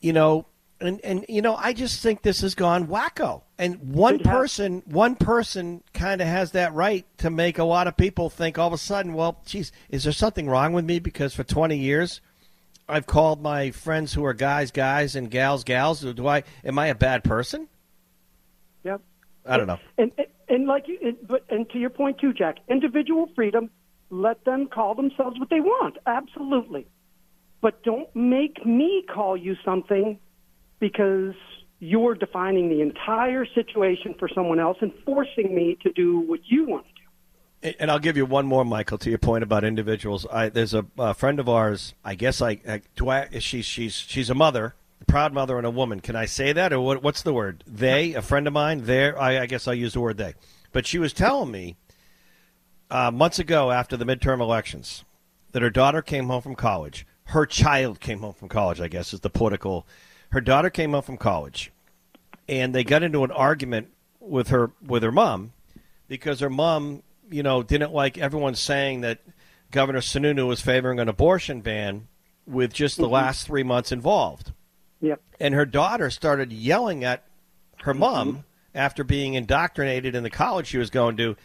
[0.00, 0.46] You know,
[0.80, 3.42] and and you know, I just think this has gone wacko.
[3.58, 7.96] And one person, one person kind of has that right to make a lot of
[7.96, 11.34] people think all of a sudden, well, geez, is there something wrong with me because
[11.34, 12.20] for 20 years
[12.88, 16.00] I've called my friends who are guys guys and gals gals.
[16.00, 17.68] Do I am I a bad person?
[18.84, 19.00] Yep.
[19.46, 19.78] I don't know.
[19.98, 23.70] And and, and like you, but and to your point too, Jack, individual freedom
[24.12, 25.96] let them call themselves what they want.
[26.06, 26.86] Absolutely.
[27.62, 30.18] But don't make me call you something
[30.78, 31.34] because
[31.78, 36.66] you're defining the entire situation for someone else and forcing me to do what you
[36.66, 36.86] want.
[37.62, 40.26] And I'll give you one more, Michael, to your point about individuals.
[40.32, 41.94] I, there's a, a friend of ours.
[42.04, 43.08] I guess I, I do.
[43.08, 46.00] I she's she's she's a mother, a proud mother, and a woman.
[46.00, 47.62] Can I say that, or what, what's the word?
[47.66, 48.84] They, a friend of mine.
[48.84, 50.34] There, I, I guess I'll use the word they.
[50.72, 51.76] But she was telling me
[52.90, 55.04] uh, months ago after the midterm elections
[55.52, 57.06] that her daughter came home from college.
[57.26, 58.80] Her child came home from college.
[58.80, 59.86] I guess is the political
[60.32, 61.70] her daughter came home from college,
[62.48, 63.88] and they got into an argument
[64.18, 65.52] with her with her mom
[66.08, 69.20] because her mom, you know, didn't like everyone saying that
[69.70, 72.08] Governor Sununu was favoring an abortion ban
[72.46, 73.12] with just the mm-hmm.
[73.12, 74.52] last three months involved.
[75.00, 75.20] Yep.
[75.40, 77.24] And her daughter started yelling at
[77.82, 78.40] her mom mm-hmm.
[78.74, 81.36] after being indoctrinated in the college she was going to.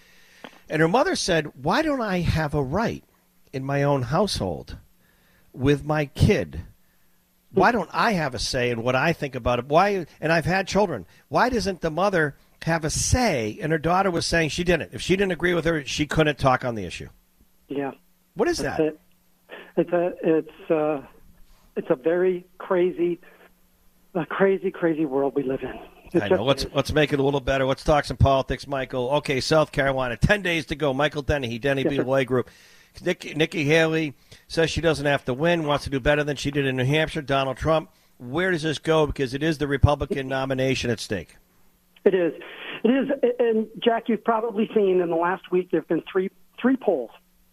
[0.69, 3.03] And her mother said, Why don't I have a right
[3.53, 4.78] in my own household
[5.53, 6.61] with my kid
[7.57, 9.65] why don't I have a say in what I think about it?
[9.65, 10.05] Why?
[10.21, 11.05] And I've had children.
[11.28, 13.57] Why doesn't the mother have a say?
[13.61, 14.93] And her daughter was saying she didn't.
[14.93, 17.09] If she didn't agree with her, she couldn't talk on the issue.
[17.67, 17.91] Yeah.
[18.35, 18.85] What is That's that?
[18.85, 18.99] It.
[19.77, 21.07] It's a it's a,
[21.75, 23.19] it's a very crazy,
[24.15, 25.79] a crazy crazy world we live in.
[26.13, 26.43] It I know.
[26.43, 26.71] Let's is.
[26.73, 27.65] let's make it a little better.
[27.65, 29.09] Let's talk some politics, Michael.
[29.17, 30.93] Okay, South Carolina, ten days to go.
[30.93, 32.25] Michael Dennehy, Denny yes, B.
[32.25, 32.49] Group.
[33.03, 34.15] Nikki, Nikki Haley
[34.47, 36.85] says she doesn't have to win, wants to do better than she did in New
[36.85, 37.21] Hampshire.
[37.21, 39.05] Donald Trump, where does this go?
[39.05, 41.35] Because it is the Republican nomination at stake.
[42.07, 42.33] It is.
[42.85, 43.09] It is.
[43.37, 46.29] And Jack, you've probably seen in the last week there have been three
[46.59, 47.11] three polls,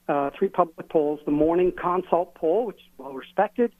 [0.08, 1.18] uh, three public polls.
[1.24, 3.72] The morning consult poll, which is well respected,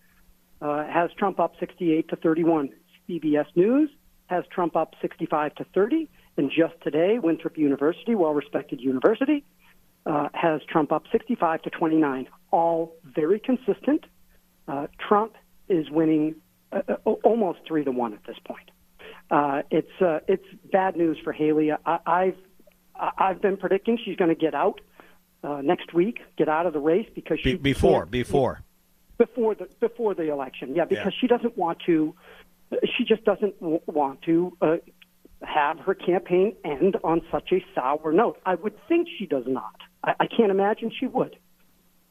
[0.61, 2.71] uh, has Trump up 68 to 31.
[3.09, 3.89] CBS News
[4.27, 6.09] has Trump up 65 to 30.
[6.37, 9.45] And just today, Winthrop University, well respected university,
[10.07, 14.07] uh, has Trump up 65 to 29, all very consistent.
[14.67, 15.35] Uh, Trump
[15.69, 16.35] is winning
[16.73, 18.71] uh, uh almost three to one at this point.
[19.31, 21.73] Uh, it's uh, it's bad news for Haley.
[21.73, 22.37] I, I've
[22.95, 24.81] I've been predicting she's going to get out
[25.43, 28.63] uh, next week, get out of the race because she Be- before before
[29.19, 30.75] before the before the election.
[30.75, 31.21] Yeah, because yeah.
[31.21, 32.15] she doesn't want to.
[32.97, 34.77] She just doesn't w- want to uh,
[35.43, 38.41] have her campaign end on such a sour note.
[38.45, 39.77] I would think she does not.
[40.03, 41.37] I, I can't imagine she would.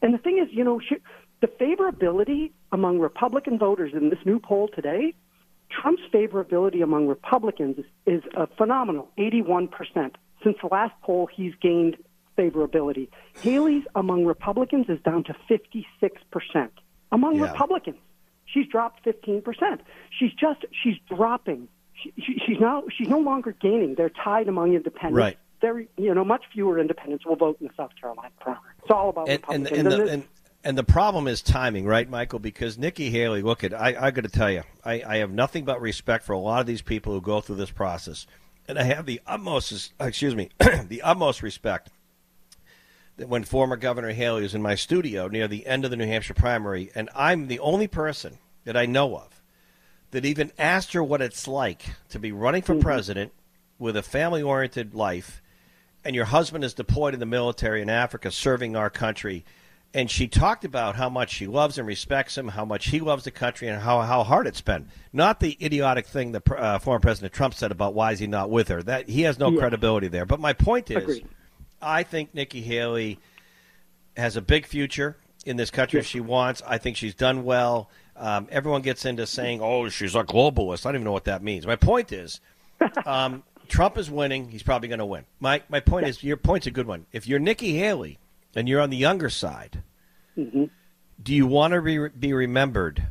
[0.02, 0.98] And the thing is, you know, she,
[1.42, 5.14] the favorability among Republican voters in this new poll today,
[5.82, 9.70] Trump's favorability among Republicans is, is a phenomenal 81%.
[10.44, 11.98] Since the last poll, he's gained
[12.38, 13.10] favorability.
[13.42, 16.70] Haley's among Republicans is down to 56%.
[17.12, 17.52] Among yeah.
[17.52, 17.98] Republicans,
[18.46, 19.44] she's dropped 15%.
[20.18, 21.68] She's just, she's dropping.
[21.94, 23.96] She, she, she's now, she's no longer gaining.
[23.96, 25.18] They're tied among independents.
[25.18, 28.62] Right very, you know, much fewer independents will vote in the South Carolina primary.
[28.82, 29.72] It's all about and, Republicans.
[29.72, 30.24] And, and, the, and,
[30.64, 32.40] and, the problem is timing, right, Michael?
[32.40, 35.66] Because Nikki Haley, look at, I, I got to tell you, I, I have nothing
[35.66, 38.28] but respect for a lot of these people who go through this process,
[38.68, 40.50] and I have the utmost, excuse me,
[40.88, 41.90] the utmost respect
[43.18, 46.08] that when former Governor Haley was in my studio near the end of the New
[46.08, 49.42] Hampshire primary, and I'm the only person that I know of
[50.12, 52.84] that even asked her what it's like to be running for mm-hmm.
[52.84, 53.34] president
[53.78, 55.42] with a family oriented life
[56.06, 59.46] and your husband is deployed in the military in Africa serving our country.
[59.96, 63.26] And she talked about how much she loves and respects him, how much he loves
[63.26, 64.88] the country, and how, how hard it's been.
[65.12, 68.50] Not the idiotic thing that uh, former President Trump said about why is he not
[68.50, 68.82] with her.
[68.82, 69.60] That he has no yeah.
[69.60, 70.26] credibility there.
[70.26, 71.28] But my point is, Agreed.
[71.80, 73.20] I think Nikki Haley
[74.18, 76.62] has a big future in this country if she wants.
[76.66, 77.90] I think she's done well.
[78.16, 81.44] Um, everyone gets into saying, "Oh, she's a globalist." I don't even know what that
[81.44, 81.68] means.
[81.68, 82.40] My point is,
[83.06, 84.50] um, Trump is winning.
[84.50, 85.26] He's probably going to win.
[85.40, 87.06] My my point is your point's a good one.
[87.12, 88.20] If you're Nikki Haley
[88.56, 89.84] and you're on the younger side,
[90.38, 90.66] mm-hmm.
[91.22, 93.08] do you want to be, be remembered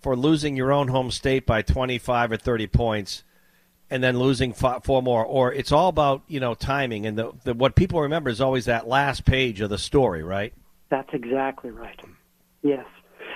[0.00, 3.24] for losing your own home state by 25 or 30 points?
[3.90, 7.54] and then losing four more, or it's all about you know timing, and the, the,
[7.54, 10.54] what people remember is always that last page of the story, right?
[10.90, 12.00] That's exactly right.
[12.62, 12.86] Yes,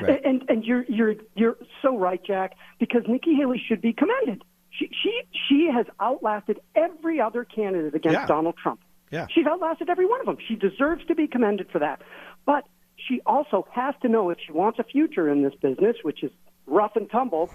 [0.01, 0.25] right.
[0.25, 4.45] and and you're you're you're so right, Jack, because Nikki Haley should be commended.
[4.71, 8.27] She she she has outlasted every other candidate against yeah.
[8.27, 8.81] Donald Trump.
[9.11, 9.27] Yeah.
[9.33, 10.39] She's outlasted every one of them.
[10.47, 12.03] She deserves to be commended for that.
[12.47, 12.65] But
[12.97, 16.31] she also has to know if she wants a future in this business, which is
[16.67, 17.51] rough and tumble,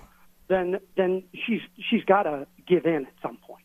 [0.48, 3.64] then then she's she's got to give in at some point.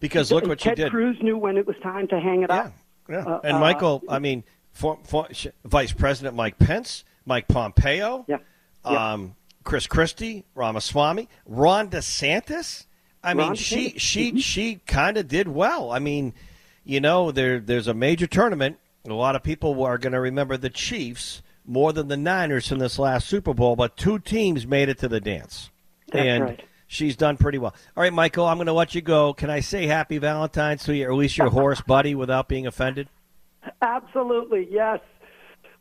[0.00, 0.90] Because look what Ted she did.
[0.90, 2.72] Cruz knew when it was time to hang it yeah, up.
[3.08, 3.18] Yeah.
[3.18, 5.28] Uh, and Michael, uh, I mean, for, for,
[5.64, 8.38] Vice President Mike Pence, Mike Pompeo, yeah.
[8.84, 9.34] Um,
[9.64, 12.86] Chris Christie, Ramaswamy, Ron DeSantis.
[13.22, 13.58] I Ron mean, DeSantis.
[13.58, 14.38] she she mm-hmm.
[14.38, 15.90] she kind of did well.
[15.90, 16.34] I mean,
[16.86, 20.56] you know, there there's a major tournament A lot of people are going to remember
[20.56, 24.88] the Chiefs more than the Niners in this last Super Bowl, but two teams made
[24.88, 25.70] it to the dance.
[26.12, 26.64] That's and right.
[26.86, 27.74] she's done pretty well.
[27.96, 29.32] All right, Michael, I'm going to let you go.
[29.34, 32.66] Can I say happy Valentine's to you, or at least your horse buddy, without being
[32.68, 33.08] offended?
[33.82, 35.00] Absolutely, yes.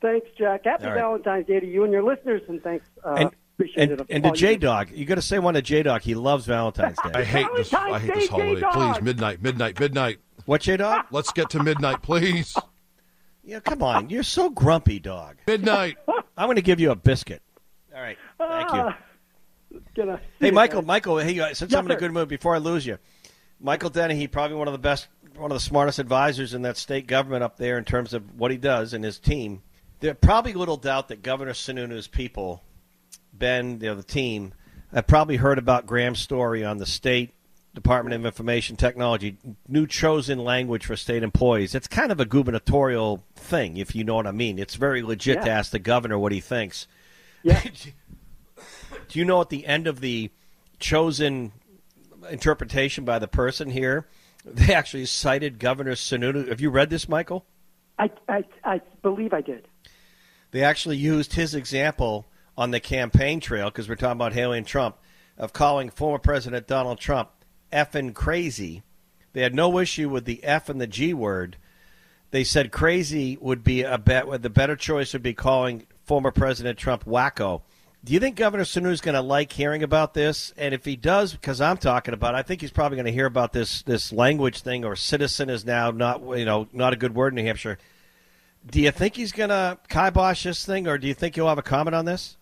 [0.01, 0.65] Thanks, Jack.
[0.65, 0.99] Happy All right.
[0.99, 2.85] Valentine's Day to you and your listeners, and thanks.
[3.03, 4.07] Uh, And- appreciate And, it.
[4.09, 6.01] and to J Dog, you got to say one to J Dog.
[6.01, 7.11] He loves Valentine's Day.
[7.13, 7.23] I Day.
[7.25, 7.73] hate this.
[7.73, 8.53] I Valentine's hate this holiday.
[8.55, 8.73] J-Dog.
[8.73, 10.17] Please, midnight, midnight, midnight.
[10.45, 11.05] What J Dog?
[11.11, 12.55] Let's get to midnight, please.
[13.43, 14.09] Yeah, come on.
[14.09, 15.37] You're so grumpy, dog.
[15.47, 15.97] Midnight.
[16.37, 17.41] I'm going to give you a biscuit.
[17.95, 18.17] All right.
[18.37, 18.79] Thank you.
[18.79, 18.97] Ah,
[19.95, 22.57] gonna- Hey, Michael, Michael, hey, uh, since Yes, I'm in a good mood, before I
[22.57, 22.97] lose you,
[23.59, 27.07] Michael Dennehy, probably one of the best, one of the smartest advisors in that state
[27.07, 29.61] government up there in terms of what he does and his team.
[29.99, 32.63] There's probably little doubt that Governor Sununu's people,
[33.33, 34.53] Ben, you know, the team,
[34.93, 37.33] have probably heard about Graham's story on the state
[37.75, 41.75] Department of Information Technology, new chosen language for state employees.
[41.75, 44.57] It's kind of a gubernatorial thing, if you know what I mean.
[44.57, 46.87] It's very legit to ask the governor what he thinks.
[47.43, 47.61] Yeah.
[49.09, 50.31] Do you know at the end of the
[50.79, 51.51] chosen
[52.29, 54.07] interpretation by the person here,
[54.45, 56.47] they actually cited Governor Sununu?
[56.47, 57.45] Have you read this, Michael?
[57.99, 59.67] I, I, I believe I did.
[60.51, 62.25] They actually used his example
[62.57, 64.97] on the campaign trail because we're talking about Haley and Trump
[65.37, 67.29] of calling former President Donald Trump
[67.75, 68.83] effing crazy.
[69.33, 71.57] They had no issue with the F and the G word.
[72.31, 74.41] They said crazy would be a bet.
[74.41, 77.61] The better choice would be calling former President Trump wacko.
[78.03, 80.53] Do you think Governor Sunu is going to like hearing about this?
[80.57, 83.11] And if he does, because I'm talking about, it, I think he's probably going to
[83.11, 86.97] hear about this this language thing or citizen is now not you know not a
[86.97, 87.79] good word in New Hampshire.
[88.69, 91.57] Do you think he's going to kibosh this thing, or do you think he'll have
[91.57, 92.37] a comment on this?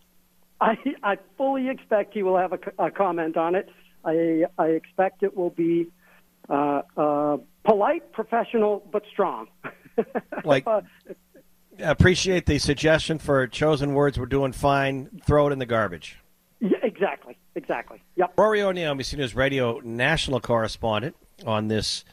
[0.61, 3.69] I, I fully expect he will have a comment on it.
[4.05, 5.87] I, I expect it will be
[6.49, 9.47] uh, uh, polite, professional, but strong.
[10.43, 10.65] Like-
[11.79, 14.19] Appreciate the suggestion for chosen words.
[14.19, 15.09] We're doing fine.
[15.25, 16.19] Throw it in the garbage.
[16.59, 17.99] yeah, exactly, exactly.
[18.15, 18.33] Yep.
[18.37, 21.15] Rory O'Neill, NBC News Radio national correspondent
[21.47, 22.05] on this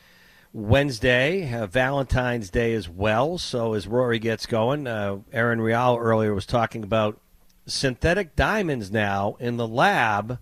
[0.54, 3.36] Wednesday, uh, Valentine's Day as well.
[3.36, 7.20] So as Rory gets going, uh, Erin Real earlier was talking about
[7.66, 10.38] synthetic diamonds now in the lab,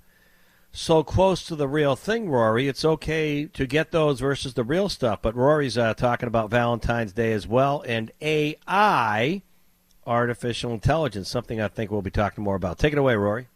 [0.72, 2.28] so close to the real thing.
[2.28, 5.20] Rory, it's okay to get those versus the real stuff.
[5.22, 9.42] But Rory's uh, talking about Valentine's Day as well and AI,
[10.06, 12.78] artificial intelligence, something I think we'll be talking more about.
[12.78, 13.48] Take it away, Rory.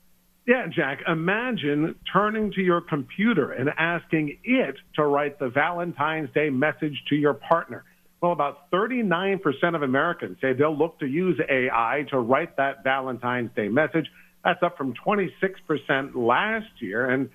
[0.46, 6.50] Yeah, Jack, imagine turning to your computer and asking it to write the Valentine's Day
[6.50, 7.84] message to your partner.
[8.20, 9.40] Well, about 39%
[9.74, 14.08] of Americans say they'll look to use AI to write that Valentine's Day message.
[14.44, 17.08] That's up from 26% last year.
[17.08, 17.30] And,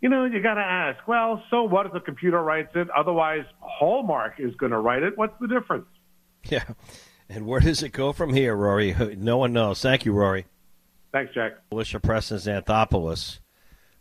[0.00, 2.88] you know, you got to ask, well, so what if the computer writes it?
[2.90, 5.16] Otherwise, Hallmark is going to write it.
[5.16, 5.86] What's the difference?
[6.44, 6.64] Yeah.
[7.28, 8.94] And where does it go from here, Rory?
[9.18, 9.82] No one knows.
[9.82, 10.46] Thank you, Rory.
[11.12, 11.58] Thanks, Jack.
[11.72, 13.38] Alicia Preston Xanthopoulos,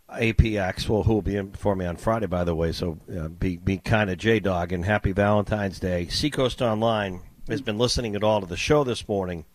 [0.09, 3.27] APX, well, who will be in for me on Friday, by the way, so uh,
[3.27, 6.07] be, be kind of J Dog and happy Valentine's Day.
[6.07, 9.45] Seacoast Online has been listening at all to the show this morning,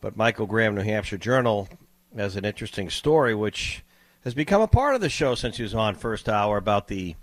[0.00, 1.68] but Michael Graham, New Hampshire Journal,
[2.16, 3.84] has an interesting story which
[4.24, 7.14] has become a part of the show since he was on first hour about the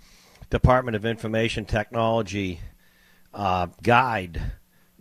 [0.50, 2.60] Department of Information Technology
[3.34, 4.40] uh, guide,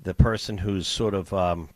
[0.02, 1.70] the person who's sort of um,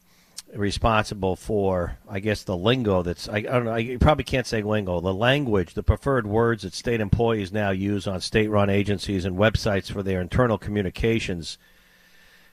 [0.54, 4.62] responsible for, I guess, the lingo that's, I, I don't know, you probably can't say
[4.62, 9.26] lingo, the language, the preferred words that state employees now use on state run agencies
[9.26, 11.58] and websites for their internal communications.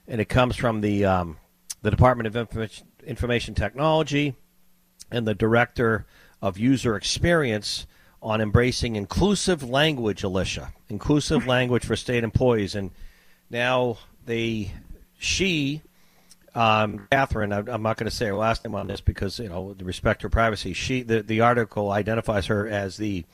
[0.07, 1.37] And it comes from the, um,
[1.83, 2.71] the Department of
[3.05, 4.37] Information Technology
[5.11, 6.07] and the Director
[6.41, 7.87] of User Experience
[8.23, 10.73] on embracing inclusive language, Alicia.
[10.89, 12.75] Inclusive language for state employees.
[12.75, 12.91] And
[13.51, 14.73] now they,
[15.19, 15.83] she,
[16.55, 19.49] um, Catherine, I- I'm not going to say her last name on this because you
[19.49, 20.73] know, with respect her privacy.
[20.73, 23.25] She, the, the article identifies her as the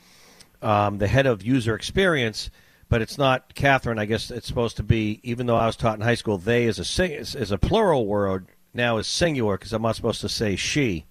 [0.62, 2.50] um, the head of user experience,
[2.88, 3.98] but it's not Catherine.
[3.98, 5.20] I guess it's supposed to be.
[5.22, 8.06] Even though I was taught in high school, they is a sing, is a plural
[8.06, 11.04] word now is singular because I'm not supposed to say she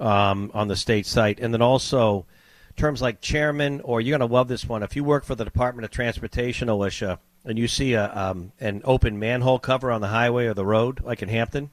[0.00, 2.26] um, on the state site, and then also
[2.76, 4.82] terms like chairman or you're going to love this one.
[4.82, 8.80] If you work for the Department of Transportation, Alicia, and you see a um, an
[8.84, 11.70] open manhole cover on the highway or the road, like in Hampton,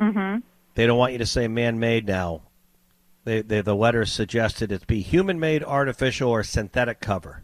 [0.00, 0.40] Mm-hmm.
[0.74, 2.42] they don't want you to say man-made now.
[3.24, 7.42] They, they, the letter suggested it be human-made, artificial, or synthetic cover.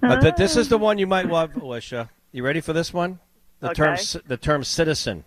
[0.00, 2.10] But th- this is the one you might love, Alicia.
[2.32, 3.18] You ready for this one?
[3.60, 4.02] The term Okay.
[4.02, 5.24] ci- the term citizen.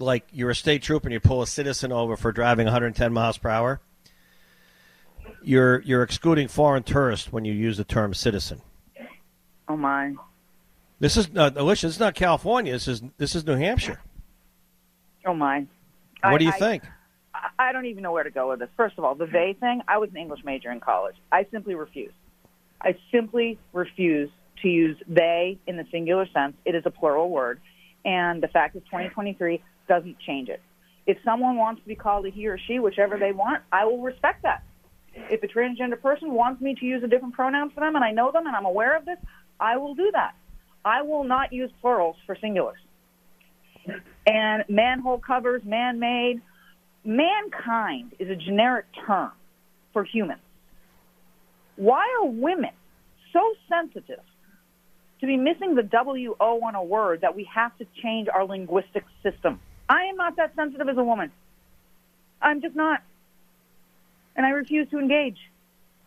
[0.00, 3.38] Like you're a state trooper and you pull a citizen over for driving 110 miles
[3.38, 3.80] per hour.
[5.42, 8.62] You're you're excluding foreign tourists when you use the term citizen.
[9.68, 10.14] Oh my.
[10.98, 11.86] This is uh, Alicia.
[11.86, 12.72] This is not California.
[12.72, 14.00] This is this is New Hampshire.
[15.26, 15.66] Oh my!
[16.22, 16.84] What I- do you I- think?
[16.84, 18.68] I- I don't even know where to go with this.
[18.76, 19.82] First of all, the they thing.
[19.86, 21.14] I was an English major in college.
[21.30, 22.12] I simply refuse.
[22.80, 24.30] I simply refuse
[24.62, 26.54] to use they in the singular sense.
[26.64, 27.60] It is a plural word,
[28.04, 29.62] and the fact is 2023
[29.94, 30.62] doesn't change it.
[31.04, 34.00] If someone wants to be called a he or she, whichever they want, I will
[34.00, 34.62] respect that.
[35.14, 38.12] If a transgender person wants me to use a different pronoun for them, and I
[38.12, 39.18] know them and I'm aware of this,
[39.58, 40.34] I will do that.
[40.84, 42.80] I will not use plurals for singulars.
[44.26, 46.40] And manhole covers, man-made,
[47.04, 49.32] mankind is a generic term
[49.92, 50.42] for humans.
[51.74, 52.74] Why are women
[53.32, 54.24] so sensitive
[55.20, 58.44] to be missing the W O on a word that we have to change our
[58.44, 59.58] linguistic system?
[59.90, 61.32] I am not that sensitive as a woman.
[62.40, 63.02] I'm just not.
[64.36, 65.36] And I refuse to engage.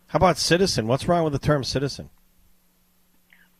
[0.06, 0.86] How about citizen?
[0.86, 2.08] What's wrong with the term citizen?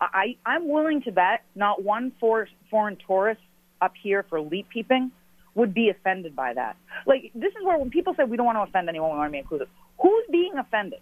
[0.01, 3.43] I, I'm willing to bet not one for, foreign tourist
[3.83, 5.13] up here for leaf peeping
[5.55, 6.77] would be offended by that.
[7.07, 9.29] Like, this is where when people say we don't want to offend anyone, we want
[9.29, 9.69] to be inclusive.
[10.01, 11.01] Who's being offended?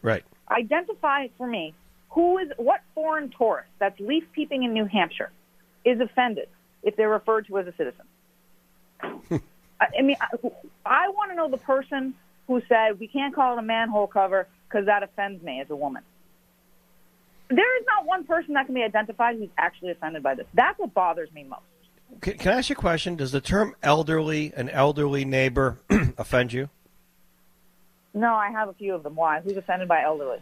[0.00, 0.24] Right.
[0.50, 1.74] Identify for me
[2.08, 5.30] who is what foreign tourist that's leaf peeping in New Hampshire
[5.84, 6.48] is offended
[6.82, 8.06] if they're referred to as a citizen.
[9.02, 10.36] I, mean, I,
[10.84, 12.14] I want to know the person
[12.46, 15.76] who said we can't call it a manhole cover because that offends me as a
[15.76, 16.02] woman.
[17.48, 20.46] There is not one person that can be identified who's actually offended by this.
[20.54, 21.62] That's what bothers me most.
[22.20, 23.16] Can, can I ask you a question?
[23.16, 25.78] Does the term elderly, an elderly neighbor,
[26.18, 26.70] offend you?
[28.14, 29.14] No, I have a few of them.
[29.14, 29.40] Why?
[29.40, 30.38] Who's offended by elderly?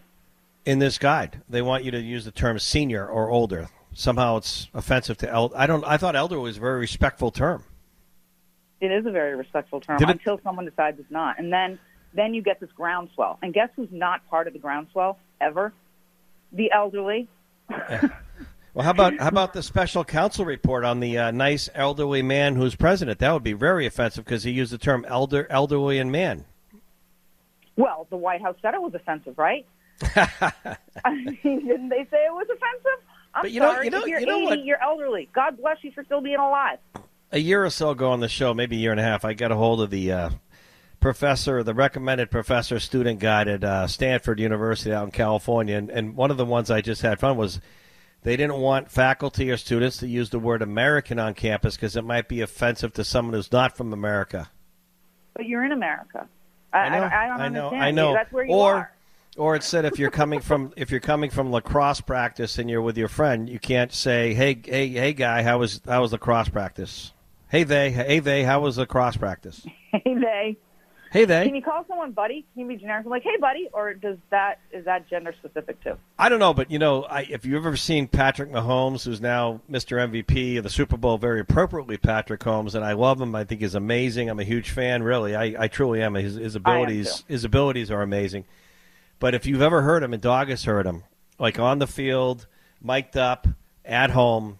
[0.64, 3.68] In this guide, they want you to use the term senior or older.
[3.92, 5.52] Somehow it's offensive to el.
[5.56, 5.84] I don't.
[5.84, 7.64] I thought elderly was a very respectful term.
[8.80, 11.78] It is a very respectful term it- until someone decides it's not, and then
[12.14, 13.38] then you get this groundswell.
[13.42, 15.72] And guess who's not part of the groundswell ever?
[16.52, 17.28] The elderly.
[18.72, 22.54] Well, how about how about the special counsel report on the uh, nice elderly man
[22.54, 23.18] who's president?
[23.18, 26.44] That would be very offensive because he used the term elder, elderly, and man.
[27.74, 29.66] Well, the White House said it was offensive, right?
[30.14, 33.04] I mean, didn't they say it was offensive?
[33.34, 33.86] I'm But you know- sorry.
[33.86, 34.64] you know- if you're you know 80, what?
[34.64, 35.28] you're elderly.
[35.34, 36.78] God bless you for still being alive.
[37.32, 39.34] A year or so ago on the show, maybe a year and a half, I
[39.34, 40.30] got a hold of the uh,
[40.98, 46.16] professor, the recommended professor student guide at uh, Stanford University out in California, and, and
[46.16, 47.60] one of the ones I just had fun was
[48.22, 52.04] they didn't want faculty or students to use the word American on campus because it
[52.04, 54.50] might be offensive to someone who's not from America.
[55.34, 56.28] But you're in America.
[56.72, 57.84] I, I know, I, I don't I know, understand.
[57.84, 58.12] I know.
[58.12, 58.92] That's where you or, are.
[59.36, 62.82] Or it said if you're coming from if you're coming from lacrosse practice and you're
[62.82, 66.48] with your friend, you can't say, "Hey, hey, hey, guy, how was how was lacrosse
[66.48, 67.12] practice?"
[67.50, 69.66] Hey, they, hey, they, how was the cross practice?
[69.92, 70.56] Hey, they.
[71.10, 71.46] Hey, they.
[71.46, 72.46] Can you call someone buddy?
[72.54, 73.06] Can you be generic?
[73.06, 75.96] Like, hey, buddy, or does that is that gender specific too?
[76.16, 79.62] I don't know, but you know, I, if you've ever seen Patrick Mahomes, who's now
[79.68, 79.98] Mr.
[79.98, 83.34] MVP of the Super Bowl, very appropriately Patrick Holmes, and I love him.
[83.34, 84.30] I think he's amazing.
[84.30, 85.34] I'm a huge fan, really.
[85.34, 86.14] I, I truly am.
[86.14, 87.24] His, his abilities, too.
[87.26, 88.44] his abilities are amazing.
[89.18, 91.02] But if you've ever heard him, and Dog has heard him,
[91.40, 92.46] like on the field,
[92.80, 93.48] mic'd up,
[93.84, 94.59] at home,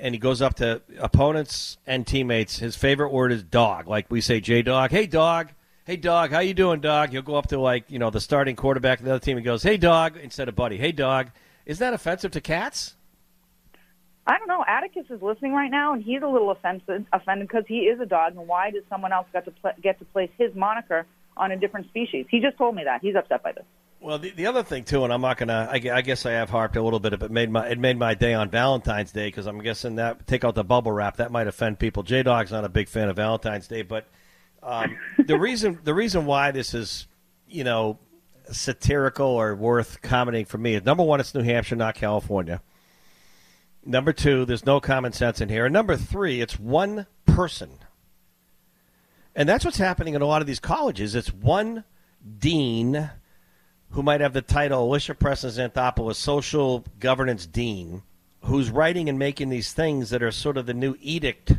[0.00, 2.58] and he goes up to opponents and teammates.
[2.58, 3.86] His favorite word is dog.
[3.88, 4.90] Like we say, J Dog.
[4.90, 5.50] Hey, dog.
[5.84, 6.30] Hey, dog.
[6.30, 7.10] How you doing, dog?
[7.10, 9.36] He'll go up to like you know the starting quarterback of the other team.
[9.36, 10.76] and goes, Hey, dog, instead of buddy.
[10.78, 11.30] Hey, dog.
[11.66, 12.94] Is that offensive to cats?
[14.26, 14.64] I don't know.
[14.66, 18.06] Atticus is listening right now, and he's a little offended offended because he is a
[18.06, 18.36] dog.
[18.36, 21.06] And why does someone else get to pl- get to place his moniker
[21.36, 22.26] on a different species?
[22.30, 23.64] He just told me that he's upset by this.
[24.04, 25.66] Well, the, the other thing too, and I'm not gonna.
[25.72, 27.98] I, I guess I have harped a little bit, but it made my it made
[27.98, 31.32] my day on Valentine's Day because I'm guessing that take out the bubble wrap that
[31.32, 32.02] might offend people.
[32.02, 34.06] J Dog's not a big fan of Valentine's Day, but
[34.62, 37.06] um, the reason the reason why this is
[37.48, 37.98] you know
[38.52, 42.60] satirical or worth commenting for me is number one, it's New Hampshire, not California.
[43.86, 47.78] Number two, there's no common sense in here, and number three, it's one person,
[49.34, 51.14] and that's what's happening in a lot of these colleges.
[51.14, 51.84] It's one
[52.38, 53.10] dean
[53.94, 58.02] who might have the title Alicia Preston Xanthopoulos Social Governance Dean,
[58.42, 61.52] who's writing and making these things that are sort of the new edict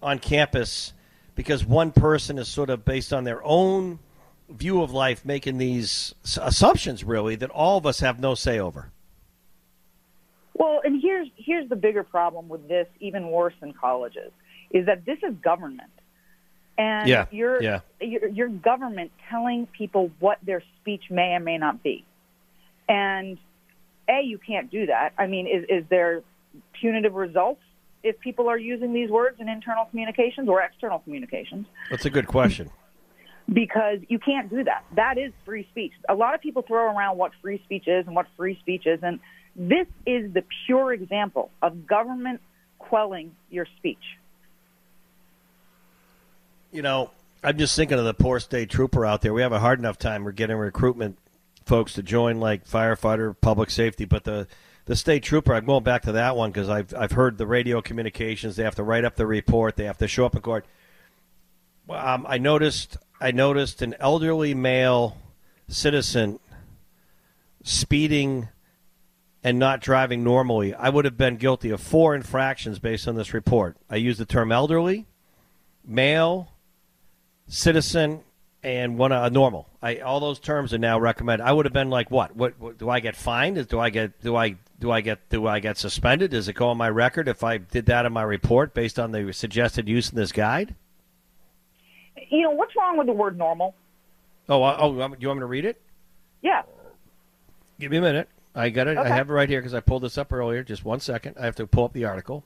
[0.00, 0.92] on campus
[1.34, 3.98] because one person is sort of based on their own
[4.48, 8.92] view of life making these assumptions really that all of us have no say over.
[10.54, 14.30] Well, and here's here's the bigger problem with this, even worse than colleges,
[14.70, 15.90] is that this is government,
[16.78, 17.80] and Yeah, your yeah.
[18.00, 22.04] your your government telling people what their speech may or may not be,
[22.88, 23.38] and
[24.08, 25.12] a you can't do that.
[25.18, 26.22] I mean, is is there
[26.80, 27.60] punitive results
[28.02, 31.66] if people are using these words in internal communications or external communications?
[31.90, 32.70] That's a good question.
[33.52, 34.84] because you can't do that.
[34.94, 35.92] That is free speech.
[36.08, 39.00] A lot of people throw around what free speech is and what free speech is,
[39.02, 39.20] and
[39.54, 42.40] this is the pure example of government
[42.78, 44.02] quelling your speech.
[46.76, 47.10] You know,
[47.42, 49.32] I'm just thinking of the poor state trooper out there.
[49.32, 50.24] We have a hard enough time.
[50.24, 51.16] We're getting recruitment
[51.64, 54.46] folks to join, like firefighter, public safety, but the
[54.84, 55.54] the state trooper.
[55.54, 58.56] I'm going back to that one because I've I've heard the radio communications.
[58.56, 59.76] They have to write up the report.
[59.76, 60.66] They have to show up in court.
[61.88, 65.16] Um, I noticed I noticed an elderly male
[65.68, 66.40] citizen
[67.62, 68.50] speeding
[69.42, 70.74] and not driving normally.
[70.74, 73.78] I would have been guilty of four infractions based on this report.
[73.88, 75.06] I use the term elderly,
[75.82, 76.52] male,
[77.48, 78.22] citizen,
[78.62, 79.68] and one uh, normal.
[79.80, 81.44] I, all those terms are now recommended.
[81.44, 82.34] I would have been like, what?
[82.34, 83.68] What, what do I get fined?
[83.68, 86.32] Do I get do I do I get do I get suspended?
[86.32, 89.12] Does it go on my record if I did that in my report based on
[89.12, 90.74] the suggested use in this guide?
[92.28, 93.74] You know what's wrong with the word normal?
[94.48, 95.80] Oh, uh, oh, do you want me to read it?
[96.42, 96.62] Yeah.
[97.78, 98.28] Give me a minute.
[98.54, 98.96] I got it.
[98.96, 99.08] Okay.
[99.10, 100.62] I have it right here because I pulled this up earlier.
[100.62, 101.36] Just one second.
[101.38, 102.42] I have to pull up the article.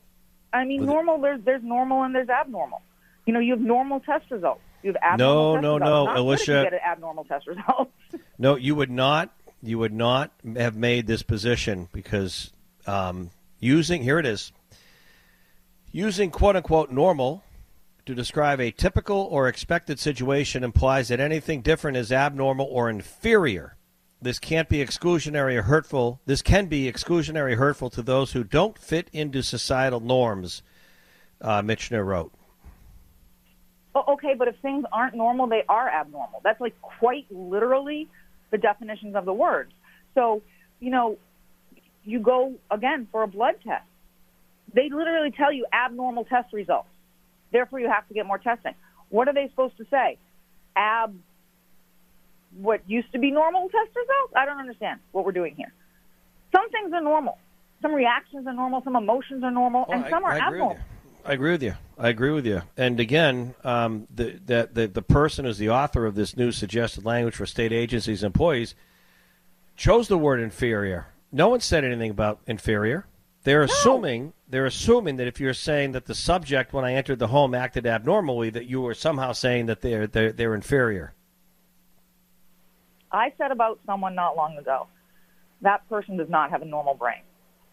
[0.53, 1.19] I mean, With it- normal.
[1.19, 2.83] There's there's normal and there's abnormal.
[3.27, 4.61] You know, you have normal test results.
[4.83, 6.53] You have abnormal No, test no, no, Alicia.
[6.53, 7.91] You get an abnormal test result.
[8.39, 9.31] No, you would not.
[9.63, 12.51] You would not have made this position because
[12.87, 14.51] um, using here it is
[15.93, 17.43] using quote unquote normal
[18.07, 23.77] to describe a typical or expected situation implies that anything different is abnormal or inferior.
[24.23, 26.21] This can't be exclusionary or hurtful.
[26.27, 30.63] This can be exclusionary or hurtful to those who don't fit into societal norms.
[31.41, 32.33] Uh, Mitchner wrote.
[33.95, 36.41] Oh, okay, but if things aren't normal, they are abnormal.
[36.45, 38.09] That's like quite literally
[38.51, 39.73] the definitions of the words.
[40.15, 40.43] So,
[40.79, 41.19] you know,
[42.05, 43.85] you go again for a blood test.
[44.73, 46.89] They literally tell you abnormal test results.
[47.53, 48.75] Therefore, you have to get more testing.
[49.09, 50.19] What are they supposed to say?
[50.77, 51.15] Ab,
[52.57, 54.35] what used to be normal test results?
[54.37, 55.73] I don't understand what we're doing here.
[56.53, 57.39] Some things are normal.
[57.83, 58.83] Some reactions are normal.
[58.85, 60.79] Some emotions are normal, and some are I abnormal.
[61.25, 61.75] I agree with you.
[61.99, 62.63] I agree with you.
[62.77, 67.05] And again, um, the, that the the person who's the author of this new suggested
[67.05, 68.75] language for state agencies employees
[69.77, 71.09] chose the word inferior.
[71.31, 73.07] No one said anything about inferior.
[73.45, 77.29] They're assuming they're assuming that if you're saying that the subject when I entered the
[77.29, 81.15] home acted abnormally, that you were somehow saying that they're they're, they're inferior.
[83.13, 84.87] I said about someone not long ago,
[85.63, 87.23] that person does not have a normal brain.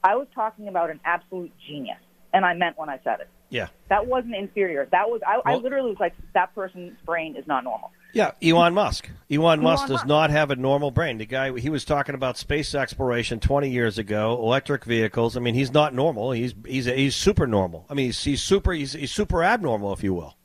[0.04, 2.00] I was talking about an absolute genius,
[2.34, 3.30] and I meant when I said it.
[3.50, 3.68] Yeah.
[3.89, 4.88] That wasn't inferior.
[4.91, 7.91] That was I, I literally was like, that person's brain is not normal.
[8.14, 9.10] Yeah, Elon Musk.
[9.32, 10.08] Elon, Musk Elon does Musk.
[10.08, 11.18] not have a normal brain.
[11.18, 15.38] The guy he was talking about space exploration 20 years ago, electric vehicles.
[15.38, 16.32] I mean, he's not normal.
[16.32, 17.86] He's he's he's super normal.
[17.89, 20.36] I mean, he's, he's super he's, he's super abnormal, if you will.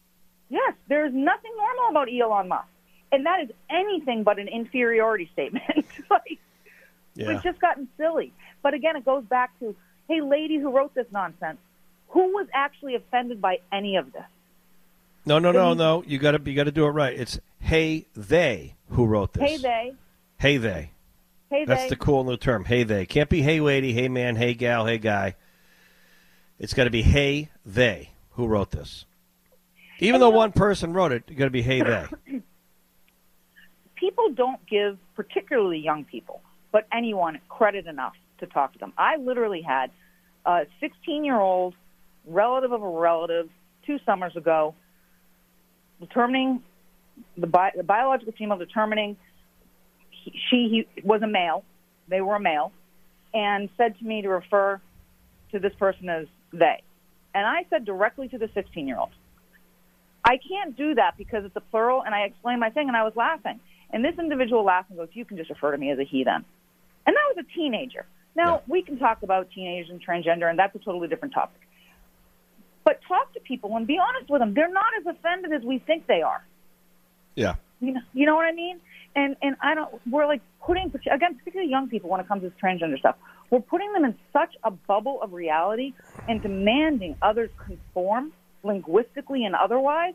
[0.50, 2.68] Yes, there's nothing normal about Elon Musk,
[3.10, 5.64] and that is anything but an inferiority statement.
[6.10, 6.38] like,
[7.14, 7.28] Yeah.
[7.28, 8.32] We've just gotten silly.
[8.62, 9.74] But again, it goes back to,
[10.08, 11.58] hey, lady who wrote this nonsense,
[12.12, 14.22] who was actually offended by any of this?
[15.24, 16.02] No, no, no, no.
[16.06, 17.18] You got to you got to do it right.
[17.18, 19.42] It's hey they who wrote this.
[19.42, 19.94] Hey, they.
[20.38, 20.90] Hey they.
[21.48, 21.88] Hey, That's they.
[21.90, 22.64] the cool new term.
[22.64, 23.06] Hey they.
[23.06, 25.36] Can't be hey lady, hey man, hey gal, hey guy.
[26.58, 29.04] It's got to be hey they who wrote this.
[29.98, 32.06] Even though one person wrote it, you got to be hey they.
[33.94, 36.42] people don't give, particularly young people,
[36.72, 38.92] but anyone, credit enough to talk to them.
[38.98, 39.90] I literally had
[40.44, 41.74] a 16 year old
[42.26, 43.48] relative of a relative
[43.86, 44.74] two summers ago
[46.00, 46.62] determining
[47.36, 49.16] the, bi- the biological female determining
[50.10, 51.64] he, she he was a male,
[52.08, 52.72] they were a male,
[53.32, 54.80] and said to me to refer
[55.52, 56.82] to this person as they.
[57.34, 59.10] And I said directly to the 16 year old,
[60.24, 63.04] I can't do that because it's a plural, and I explained my thing, and I
[63.04, 63.58] was laughing.
[63.90, 66.24] And this individual laughed and goes, "You can just refer to me as a he
[66.24, 66.44] then."
[67.06, 68.06] And that was a teenager.
[68.34, 71.60] Now we can talk about teenagers and transgender, and that's a totally different topic.
[72.84, 74.54] But talk to people and be honest with them.
[74.54, 76.44] They're not as offended as we think they are.
[77.34, 77.54] Yeah.
[77.80, 78.80] You know, you know what I mean?
[79.14, 80.00] And and I don't.
[80.10, 83.16] We're like putting again, particularly young people when it comes to this transgender stuff.
[83.50, 85.92] We're putting them in such a bubble of reality
[86.26, 90.14] and demanding others conform linguistically and otherwise.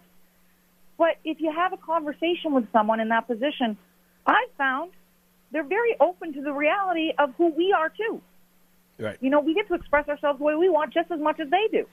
[0.97, 3.77] But if you have a conversation with someone in that position,
[4.25, 4.91] I found
[5.51, 8.21] they're very open to the reality of who we are too.
[8.97, 9.17] Right.
[9.21, 11.49] You know, we get to express ourselves the way we want just as much as
[11.49, 11.85] they do.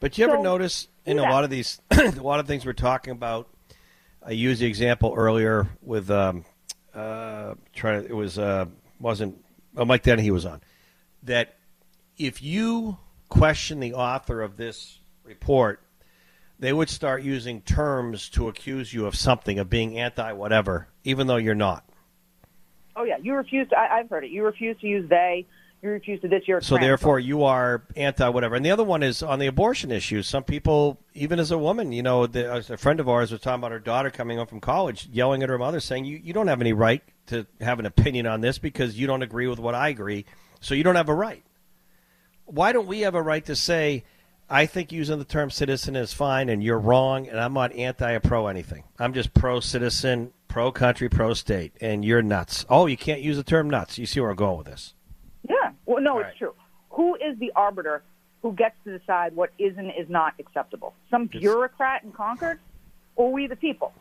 [0.00, 2.72] But you ever So, notice in a lot of these, a lot of things we're
[2.72, 3.48] talking about?
[4.24, 6.44] I used the example earlier with um,
[6.94, 8.04] uh, trying.
[8.04, 8.66] It was uh,
[9.00, 9.42] wasn't
[9.76, 10.60] oh, Mike Dennehy was on
[11.22, 11.56] that
[12.16, 15.80] if you question the author of this report
[16.58, 21.26] they would start using terms to accuse you of something, of being anti whatever, even
[21.26, 21.84] though you're not.
[22.96, 23.68] Oh yeah, you refuse.
[23.68, 24.30] To, I, I've heard it.
[24.30, 25.46] You refuse to use they.
[25.82, 26.42] You refuse to this.
[26.46, 28.56] You're So therefore, you are anti whatever.
[28.56, 30.22] And the other one is on the abortion issue.
[30.22, 33.60] Some people, even as a woman, you know, the, a friend of ours was talking
[33.60, 36.48] about her daughter coming home from college, yelling at her mother, saying, "You you don't
[36.48, 39.76] have any right to have an opinion on this because you don't agree with what
[39.76, 40.24] I agree,
[40.60, 41.44] so you don't have a right."
[42.46, 44.04] Why don't we have a right to say?
[44.50, 48.12] I think using the term citizen is fine, and you're wrong, and I'm not anti
[48.14, 48.84] or pro anything.
[48.98, 52.64] I'm just pro citizen, pro country, pro state, and you're nuts.
[52.68, 53.98] Oh, you can't use the term nuts.
[53.98, 54.94] You see where I'm going with this?
[56.08, 56.54] No, it's true.
[56.90, 58.02] Who is the arbiter
[58.42, 60.94] who gets to decide what is and is not acceptable?
[61.10, 62.58] Some bureaucrat in Concord,
[63.16, 63.92] or we the people?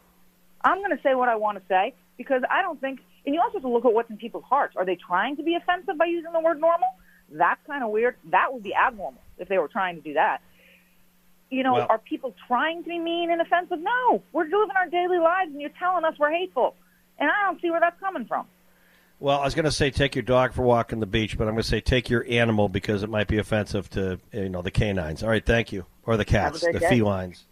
[0.63, 2.99] I'm going to say what I want to say because I don't think.
[3.25, 4.75] And you also have to look at what's in people's hearts.
[4.77, 6.87] Are they trying to be offensive by using the word normal?
[7.29, 8.15] That's kind of weird.
[8.31, 10.41] That would be abnormal if they were trying to do that.
[11.49, 13.79] You know, Well- are people trying to be mean and offensive?
[13.79, 16.75] No, we're living our daily lives, and you're telling us we're hateful,
[17.19, 18.47] and I don't see where that's coming from.
[19.19, 21.37] Well, I was going to say take your dog for a walk on the beach,
[21.37, 24.49] but I'm going to say take your animal because it might be offensive to you
[24.49, 25.23] know the canines.
[25.23, 26.89] All right, thank you, or the cats, the day.
[26.89, 27.47] felines.